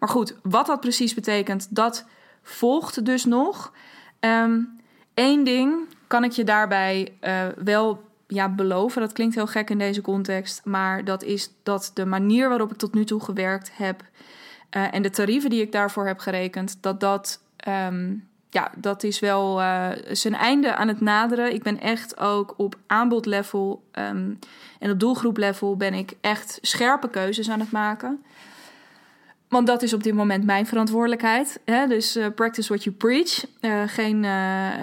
Maar 0.00 0.08
goed, 0.08 0.36
wat 0.42 0.66
dat 0.66 0.80
precies 0.80 1.14
betekent, 1.14 1.74
dat 1.74 2.06
volgt 2.42 3.04
dus 3.04 3.24
nog. 3.24 3.72
Eén 4.20 4.78
ehm, 5.14 5.44
ding 5.44 5.74
kan 6.06 6.24
ik 6.24 6.32
je 6.32 6.44
daarbij 6.44 7.14
uh, 7.20 7.46
wel 7.56 8.04
ja, 8.26 8.48
beloven. 8.48 9.00
Dat 9.00 9.12
klinkt 9.12 9.34
heel 9.34 9.46
gek 9.46 9.70
in 9.70 9.78
deze 9.78 10.00
context. 10.00 10.64
Maar 10.64 11.04
dat 11.04 11.22
is 11.22 11.50
dat 11.62 11.90
de 11.94 12.06
manier 12.06 12.48
waarop 12.48 12.70
ik 12.70 12.78
tot 12.78 12.94
nu 12.94 13.04
toe 13.04 13.20
gewerkt 13.20 13.70
heb. 13.74 14.02
Uh, 14.76 14.94
en 14.94 15.02
de 15.02 15.10
tarieven 15.10 15.50
die 15.50 15.62
ik 15.62 15.72
daarvoor 15.72 16.06
heb 16.06 16.18
gerekend, 16.18 16.82
dat 16.82 17.00
dat. 17.00 17.40
Um, 17.68 18.28
ja, 18.50 18.70
dat 18.76 19.02
is 19.02 19.20
wel 19.20 19.60
uh, 19.60 19.88
zijn 20.10 20.34
einde 20.34 20.74
aan 20.74 20.88
het 20.88 21.00
naderen. 21.00 21.54
Ik 21.54 21.62
ben 21.62 21.80
echt 21.80 22.18
ook 22.18 22.54
op 22.56 22.76
aanbodlevel 22.86 23.82
um, 23.92 24.38
en 24.78 24.90
op 24.90 25.00
doelgroeplevel 25.00 25.76
ben 25.76 25.94
ik 25.94 26.12
echt 26.20 26.58
scherpe 26.60 27.08
keuzes 27.10 27.50
aan 27.50 27.60
het 27.60 27.70
maken. 27.70 28.22
Want 29.48 29.66
dat 29.66 29.82
is 29.82 29.92
op 29.92 30.02
dit 30.02 30.14
moment 30.14 30.44
mijn 30.44 30.66
verantwoordelijkheid. 30.66 31.60
Hè? 31.64 31.86
Dus 31.86 32.16
uh, 32.16 32.26
practice 32.34 32.68
what 32.68 32.84
you 32.84 32.96
preach. 32.96 33.44
Uh, 33.60 33.82
geen, 33.86 34.26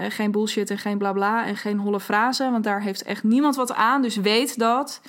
geen 0.09 0.31
bullshit 0.31 0.69
en 0.69 0.77
geen 0.77 0.97
blabla 0.97 1.45
en 1.45 1.55
geen 1.57 1.77
holle 1.77 1.99
frazen. 1.99 2.51
Want 2.51 2.63
daar 2.63 2.81
heeft 2.81 3.03
echt 3.03 3.23
niemand 3.23 3.55
wat 3.55 3.73
aan. 3.73 4.01
Dus 4.01 4.15
weet 4.15 4.59
dat. 4.59 5.01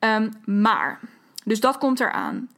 Um, 0.00 0.32
maar, 0.44 1.00
dus 1.44 1.60
dat 1.60 1.78
komt 1.78 2.00
eraan. 2.00 2.48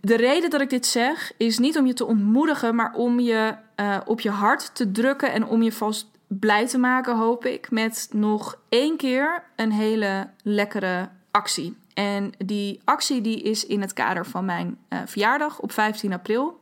De 0.00 0.16
reden 0.16 0.50
dat 0.50 0.60
ik 0.60 0.70
dit 0.70 0.86
zeg 0.86 1.32
is 1.36 1.58
niet 1.58 1.78
om 1.78 1.86
je 1.86 1.92
te 1.92 2.06
ontmoedigen, 2.06 2.74
maar 2.74 2.92
om 2.92 3.20
je 3.20 3.54
uh, 3.80 3.96
op 4.04 4.20
je 4.20 4.30
hart 4.30 4.74
te 4.74 4.90
drukken 4.90 5.32
en 5.32 5.46
om 5.46 5.62
je 5.62 5.72
vast 5.72 6.06
blij 6.26 6.66
te 6.66 6.78
maken, 6.78 7.16
hoop 7.16 7.44
ik, 7.44 7.70
met 7.70 8.08
nog 8.12 8.58
één 8.68 8.96
keer 8.96 9.42
een 9.56 9.72
hele 9.72 10.30
lekkere 10.42 11.08
actie. 11.30 11.76
En 11.94 12.32
die 12.38 12.80
actie 12.84 13.20
die 13.20 13.42
is 13.42 13.66
in 13.66 13.80
het 13.80 13.92
kader 13.92 14.26
van 14.26 14.44
mijn 14.44 14.78
uh, 14.88 14.98
verjaardag 15.06 15.60
op 15.60 15.72
15 15.72 16.12
april. 16.12 16.60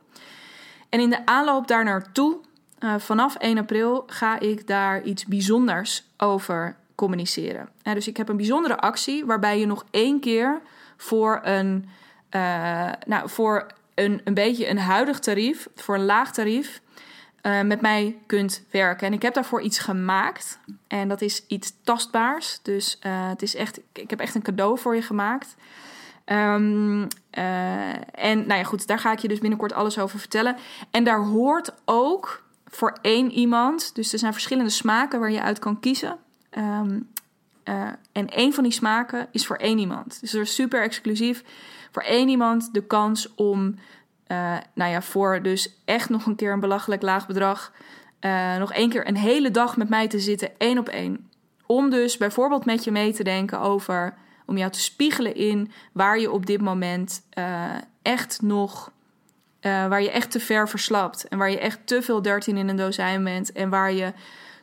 En 0.89 0.99
in 0.99 1.09
de 1.09 1.25
aanloop 1.25 1.67
daar 1.67 1.83
naartoe, 1.83 2.37
uh, 2.79 2.95
vanaf 2.97 3.35
1 3.35 3.57
april, 3.57 4.03
ga 4.07 4.39
ik 4.39 4.67
daar 4.67 5.03
iets 5.03 5.25
bijzonders 5.25 6.03
over 6.17 6.75
communiceren. 6.95 7.69
dus 7.83 8.07
ik 8.07 8.17
heb 8.17 8.29
een 8.29 8.37
bijzondere 8.37 8.77
actie 8.77 9.25
waarbij 9.25 9.59
je 9.59 9.65
nog 9.65 9.85
één 9.91 10.19
keer 10.19 10.61
voor 10.97 11.39
een 11.43 11.89
uh, 12.35 12.91
nou, 13.05 13.29
voor 13.29 13.65
een, 13.95 14.21
een 14.23 14.33
beetje 14.33 14.69
een 14.69 14.79
huidig 14.79 15.19
tarief, 15.19 15.67
voor 15.75 15.95
een 15.95 16.05
laag 16.05 16.33
tarief, 16.33 16.81
uh, 17.47 17.61
met 17.61 17.81
mij 17.81 18.17
kunt 18.25 18.63
werken. 18.71 19.07
En 19.07 19.13
ik 19.13 19.21
heb 19.21 19.33
daarvoor 19.33 19.61
iets 19.61 19.79
gemaakt. 19.79 20.59
En 20.87 21.07
dat 21.07 21.21
is 21.21 21.45
iets 21.47 21.73
tastbaars. 21.83 22.59
Dus 22.61 22.99
uh, 23.05 23.29
het 23.29 23.41
is 23.41 23.55
echt, 23.55 23.79
ik 23.93 24.09
heb 24.09 24.19
echt 24.19 24.35
een 24.35 24.41
cadeau 24.41 24.79
voor 24.79 24.95
je 24.95 25.01
gemaakt. 25.01 25.55
Ehm, 26.27 27.05
eh, 27.29 27.89
en 28.11 28.37
nou 28.47 28.53
ja, 28.53 28.63
goed, 28.63 28.87
daar 28.87 28.99
ga 28.99 29.11
ik 29.11 29.19
je 29.19 29.27
dus 29.27 29.39
binnenkort 29.39 29.73
alles 29.73 29.99
over 29.99 30.19
vertellen. 30.19 30.55
En 30.91 31.03
daar 31.03 31.23
hoort 31.23 31.73
ook 31.85 32.43
voor 32.65 32.97
één 33.01 33.31
iemand, 33.31 33.95
dus 33.95 34.13
er 34.13 34.19
zijn 34.19 34.33
verschillende 34.33 34.69
smaken 34.69 35.19
waar 35.19 35.31
je 35.31 35.41
uit 35.41 35.59
kan 35.59 35.79
kiezen. 35.79 36.17
Ehm, 36.49 36.99
eh, 37.63 37.87
en 38.11 38.29
één 38.29 38.53
van 38.53 38.63
die 38.63 38.73
smaken 38.73 39.27
is 39.31 39.45
voor 39.45 39.55
één 39.55 39.77
iemand. 39.77 40.19
Dus 40.21 40.33
er 40.33 40.41
is 40.41 40.55
super 40.55 40.81
exclusief 40.81 41.43
voor 41.91 42.03
één 42.03 42.29
iemand 42.29 42.73
de 42.73 42.83
kans 42.83 43.35
om, 43.35 43.75
uh, 44.27 44.57
nou 44.73 44.91
ja, 44.91 45.01
voor 45.01 45.41
dus 45.41 45.81
echt 45.85 46.09
nog 46.09 46.25
een 46.25 46.35
keer 46.35 46.51
een 46.51 46.59
belachelijk 46.59 47.01
laag 47.01 47.27
bedrag, 47.27 47.71
nog 48.59 48.73
één 48.73 48.89
keer 48.89 49.07
een 49.07 49.17
hele 49.17 49.51
dag 49.51 49.77
met 49.77 49.89
mij 49.89 50.07
te 50.07 50.19
zitten, 50.19 50.49
één 50.57 50.77
op 50.77 50.89
één. 50.89 51.29
Om 51.65 51.89
dus 51.89 52.17
bijvoorbeeld 52.17 52.65
met 52.65 52.83
je 52.83 52.91
mee 52.91 53.13
te 53.13 53.23
denken 53.23 53.59
over 53.59 54.13
om 54.45 54.57
jou 54.57 54.71
te 54.71 54.79
spiegelen 54.79 55.35
in 55.35 55.71
waar 55.91 56.19
je 56.19 56.31
op 56.31 56.45
dit 56.45 56.61
moment 56.61 57.21
uh, 57.37 57.63
echt 58.01 58.41
nog. 58.41 58.91
Waar 59.61 60.01
je 60.01 60.11
echt 60.11 60.31
te 60.31 60.39
ver 60.39 60.69
verslapt. 60.69 61.27
En 61.27 61.37
waar 61.37 61.51
je 61.51 61.59
echt 61.59 61.79
te 61.85 62.01
veel 62.01 62.21
13 62.21 62.57
in 62.57 62.67
een 62.67 62.75
dozijn 62.75 63.23
bent. 63.23 63.51
En 63.51 63.69
waar 63.69 63.91
je 63.91 64.13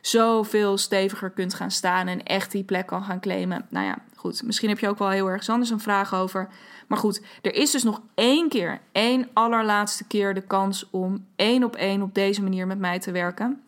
zoveel 0.07 0.77
steviger 0.77 1.29
kunt 1.29 1.53
gaan 1.53 1.71
staan. 1.71 2.07
En 2.07 2.23
echt 2.23 2.51
die 2.51 2.63
plek 2.63 2.85
kan 2.85 3.03
gaan 3.03 3.19
claimen. 3.19 3.65
Nou 3.69 3.85
ja, 3.85 3.97
goed. 4.15 4.43
Misschien 4.43 4.69
heb 4.69 4.79
je 4.79 4.87
ook 4.87 4.97
wel 4.97 5.09
heel 5.09 5.27
erg 5.27 5.49
anders 5.49 5.69
een 5.69 5.79
vraag 5.79 6.15
over. 6.15 6.47
Maar 6.87 6.97
goed, 6.97 7.21
er 7.41 7.53
is 7.53 7.71
dus 7.71 7.83
nog 7.83 8.01
één 8.15 8.49
keer, 8.49 8.79
één 8.91 9.29
allerlaatste 9.33 10.07
keer 10.07 10.33
de 10.33 10.41
kans 10.41 10.89
om 10.89 11.25
één 11.35 11.63
op 11.63 11.75
één 11.75 12.01
op 12.01 12.13
deze 12.13 12.43
manier 12.43 12.67
met 12.67 12.79
mij 12.79 12.99
te 12.99 13.11
werken. 13.11 13.61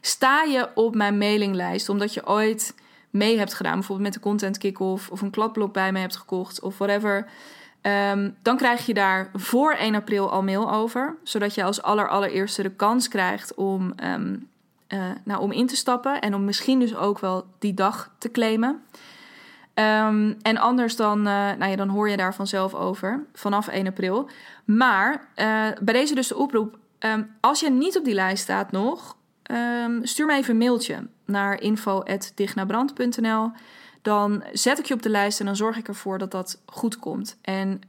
Sta 0.00 0.42
je 0.42 0.68
op 0.74 0.94
mijn 0.94 1.18
mailinglijst 1.18 1.88
omdat 1.88 2.14
je 2.14 2.26
ooit 2.26 2.74
mee 3.10 3.38
hebt 3.38 3.54
gedaan, 3.54 3.74
bijvoorbeeld 3.74 4.08
met 4.08 4.16
de 4.16 4.28
content 4.28 4.58
kick-off 4.58 5.10
of 5.10 5.20
een 5.20 5.30
kladblok 5.30 5.72
bij 5.72 5.92
me 5.92 5.98
hebt 5.98 6.16
gekocht 6.16 6.60
of 6.60 6.78
whatever, 6.78 7.26
ehm, 7.80 8.30
dan 8.42 8.56
krijg 8.56 8.86
je 8.86 8.94
daar 8.94 9.30
voor 9.32 9.76
1 9.78 9.94
april 9.94 10.30
al 10.30 10.42
mail 10.42 10.72
over, 10.72 11.16
zodat 11.22 11.54
je 11.54 11.64
als 11.64 11.82
aller 11.82 12.08
allereerste 12.08 12.62
de 12.62 12.70
kans 12.70 13.08
krijgt 13.08 13.54
om, 13.54 13.94
um, 14.04 14.48
uh, 14.94 15.10
nou, 15.24 15.40
om 15.40 15.52
in 15.52 15.66
te 15.66 15.76
stappen 15.76 16.20
en 16.20 16.34
om 16.34 16.44
misschien 16.44 16.78
dus 16.78 16.96
ook 16.96 17.18
wel 17.18 17.46
die 17.58 17.74
dag 17.74 18.10
te 18.18 18.30
claimen. 18.30 18.82
Um, 19.74 20.36
en 20.42 20.56
anders 20.56 20.96
dan, 20.96 21.18
uh, 21.18 21.24
nou 21.24 21.66
ja, 21.66 21.76
dan 21.76 21.88
hoor 21.88 22.10
je 22.10 22.16
daar 22.16 22.34
vanzelf 22.34 22.74
over 22.74 23.24
vanaf 23.32 23.68
1 23.68 23.86
april. 23.86 24.28
Maar 24.64 25.12
uh, 25.12 25.66
bij 25.80 25.94
deze 25.94 26.14
dus 26.14 26.28
de 26.28 26.36
oproep, 26.36 26.78
als 27.40 27.60
je 27.60 27.70
niet 27.70 27.98
op 27.98 28.04
die 28.04 28.14
lijst 28.14 28.42
staat 28.42 28.72
nog, 28.72 29.16
Um, 29.50 30.06
stuur 30.06 30.26
me 30.26 30.34
even 30.34 30.50
een 30.50 30.58
mailtje 30.58 31.06
naar 31.24 31.60
info.dignabrand.nl. 31.60 33.50
Dan 34.02 34.44
zet 34.52 34.78
ik 34.78 34.84
je 34.84 34.94
op 34.94 35.02
de 35.02 35.08
lijst 35.08 35.40
en 35.40 35.46
dan 35.46 35.56
zorg 35.56 35.76
ik 35.76 35.88
ervoor 35.88 36.18
dat 36.18 36.30
dat 36.30 36.60
goed 36.66 36.98
komt. 36.98 37.36
En 37.42 37.80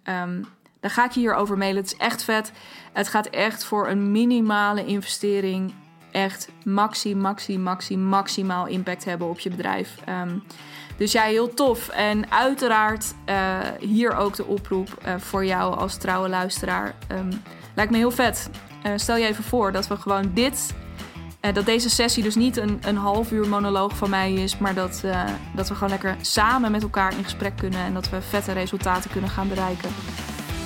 dan 0.79 0.93
ga 0.93 1.05
ik 1.05 1.11
je 1.11 1.19
hierover 1.19 1.57
mailen. 1.57 1.81
Het 1.81 1.91
is 1.91 1.97
echt 1.97 2.23
vet. 2.23 2.51
Het 2.93 3.07
gaat 3.07 3.27
echt 3.27 3.63
voor 3.63 3.87
een 3.87 4.11
minimale 4.11 4.85
investering 4.85 5.73
echt 6.15 6.49
maxi, 6.63 7.15
maxi, 7.15 7.57
maxi, 7.57 7.97
maximaal 7.97 8.67
impact 8.67 9.05
hebben 9.05 9.29
op 9.29 9.39
je 9.39 9.49
bedrijf. 9.49 9.95
Um, 10.09 10.43
dus 10.97 11.11
ja, 11.11 11.23
heel 11.23 11.53
tof. 11.53 11.89
En 11.89 12.31
uiteraard 12.31 13.13
uh, 13.29 13.59
hier 13.79 14.15
ook 14.15 14.35
de 14.35 14.45
oproep 14.45 14.87
uh, 15.05 15.13
voor 15.17 15.45
jou 15.45 15.77
als 15.77 15.97
trouwe 15.97 16.29
luisteraar. 16.29 16.95
Um, 17.11 17.41
lijkt 17.73 17.91
me 17.91 17.97
heel 17.97 18.11
vet. 18.11 18.49
Uh, 18.85 18.91
stel 18.95 19.17
je 19.17 19.27
even 19.27 19.43
voor 19.43 19.71
dat 19.71 19.87
we 19.87 19.97
gewoon 19.97 20.31
dit 20.33 20.73
dat 21.53 21.65
deze 21.65 21.89
sessie 21.89 22.23
dus 22.23 22.35
niet 22.35 22.57
een, 22.57 22.79
een 22.81 22.97
half 22.97 23.31
uur 23.31 23.47
monoloog 23.47 23.97
van 23.97 24.09
mij 24.09 24.33
is, 24.33 24.57
maar 24.57 24.73
dat, 24.73 25.03
dat 25.55 25.67
we 25.67 25.73
gewoon 25.73 25.89
lekker 25.89 26.15
samen 26.21 26.71
met 26.71 26.83
elkaar 26.83 27.17
in 27.17 27.23
gesprek 27.23 27.57
kunnen 27.57 27.79
en 27.79 27.93
dat 27.93 28.09
we 28.09 28.21
vette 28.21 28.51
resultaten 28.51 29.11
kunnen 29.11 29.29
gaan 29.29 29.47
bereiken. 29.47 29.89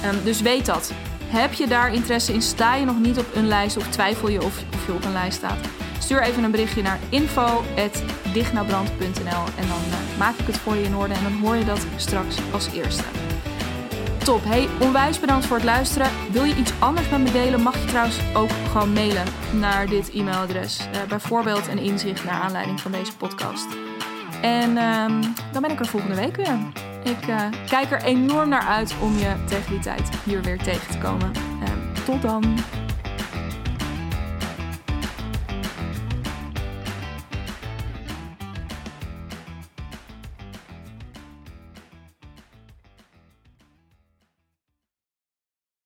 Um, 0.05 0.23
dus 0.23 0.41
weet 0.41 0.65
dat. 0.65 0.93
Heb 1.29 1.53
je 1.53 1.67
daar 1.67 1.93
interesse 1.93 2.33
in? 2.33 2.41
Sta 2.41 2.75
je 2.75 2.85
nog 2.85 2.99
niet 2.99 3.19
op 3.19 3.35
een 3.35 3.47
lijst 3.47 3.77
of 3.77 3.87
twijfel 3.87 4.29
je 4.29 4.43
of, 4.43 4.63
of 4.73 4.85
je 4.85 4.93
op 4.93 5.05
een 5.05 5.11
lijst 5.11 5.37
staat? 5.37 5.67
Stuur 5.99 6.21
even 6.21 6.43
een 6.43 6.51
berichtje 6.51 6.81
naar 6.81 6.99
info.dignabrand.nl 7.09 9.43
en 9.57 9.67
dan 9.67 9.81
uh, 9.87 9.93
maak 10.17 10.35
ik 10.35 10.45
het 10.45 10.57
voor 10.57 10.75
je 10.75 10.83
in 10.83 10.95
orde 10.95 11.13
en 11.13 11.23
dan 11.23 11.39
hoor 11.39 11.55
je 11.55 11.65
dat 11.65 11.85
straks 11.95 12.37
als 12.51 12.69
eerste. 12.73 13.03
Top. 14.17 14.43
Hey, 14.43 14.67
onwijs 14.79 15.19
bedankt 15.19 15.45
voor 15.45 15.55
het 15.55 15.65
luisteren. 15.65 16.11
Wil 16.31 16.43
je 16.43 16.55
iets 16.55 16.71
anders 16.79 17.09
met 17.09 17.19
me 17.19 17.31
delen, 17.31 17.61
mag 17.61 17.79
je 17.79 17.85
trouwens 17.85 18.19
ook 18.33 18.51
gewoon 18.71 18.93
mailen 18.93 19.25
naar 19.59 19.87
dit 19.87 20.09
e-mailadres. 20.13 20.79
Uh, 20.79 20.85
bijvoorbeeld 21.07 21.67
een 21.67 21.79
inzicht 21.79 22.23
naar 22.23 22.41
aanleiding 22.41 22.81
van 22.81 22.91
deze 22.91 23.17
podcast. 23.17 23.67
En 24.41 24.77
um, 24.77 25.21
dan 25.51 25.61
ben 25.61 25.71
ik 25.71 25.79
er 25.79 25.85
volgende 25.85 26.15
week 26.15 26.35
weer. 26.35 26.57
Ik 27.03 27.27
uh, 27.27 27.41
kijk 27.67 27.91
er 27.91 28.03
enorm 28.03 28.49
naar 28.49 28.65
uit 28.65 28.95
om 29.01 29.17
je 29.17 29.43
tegen 29.45 29.71
die 29.71 29.79
tijd 29.79 30.09
hier 30.25 30.41
weer 30.41 30.57
tegen 30.57 30.91
te 30.91 30.97
komen. 30.97 31.31
Uh, 31.35 32.03
tot 32.05 32.21
dan. 32.21 32.43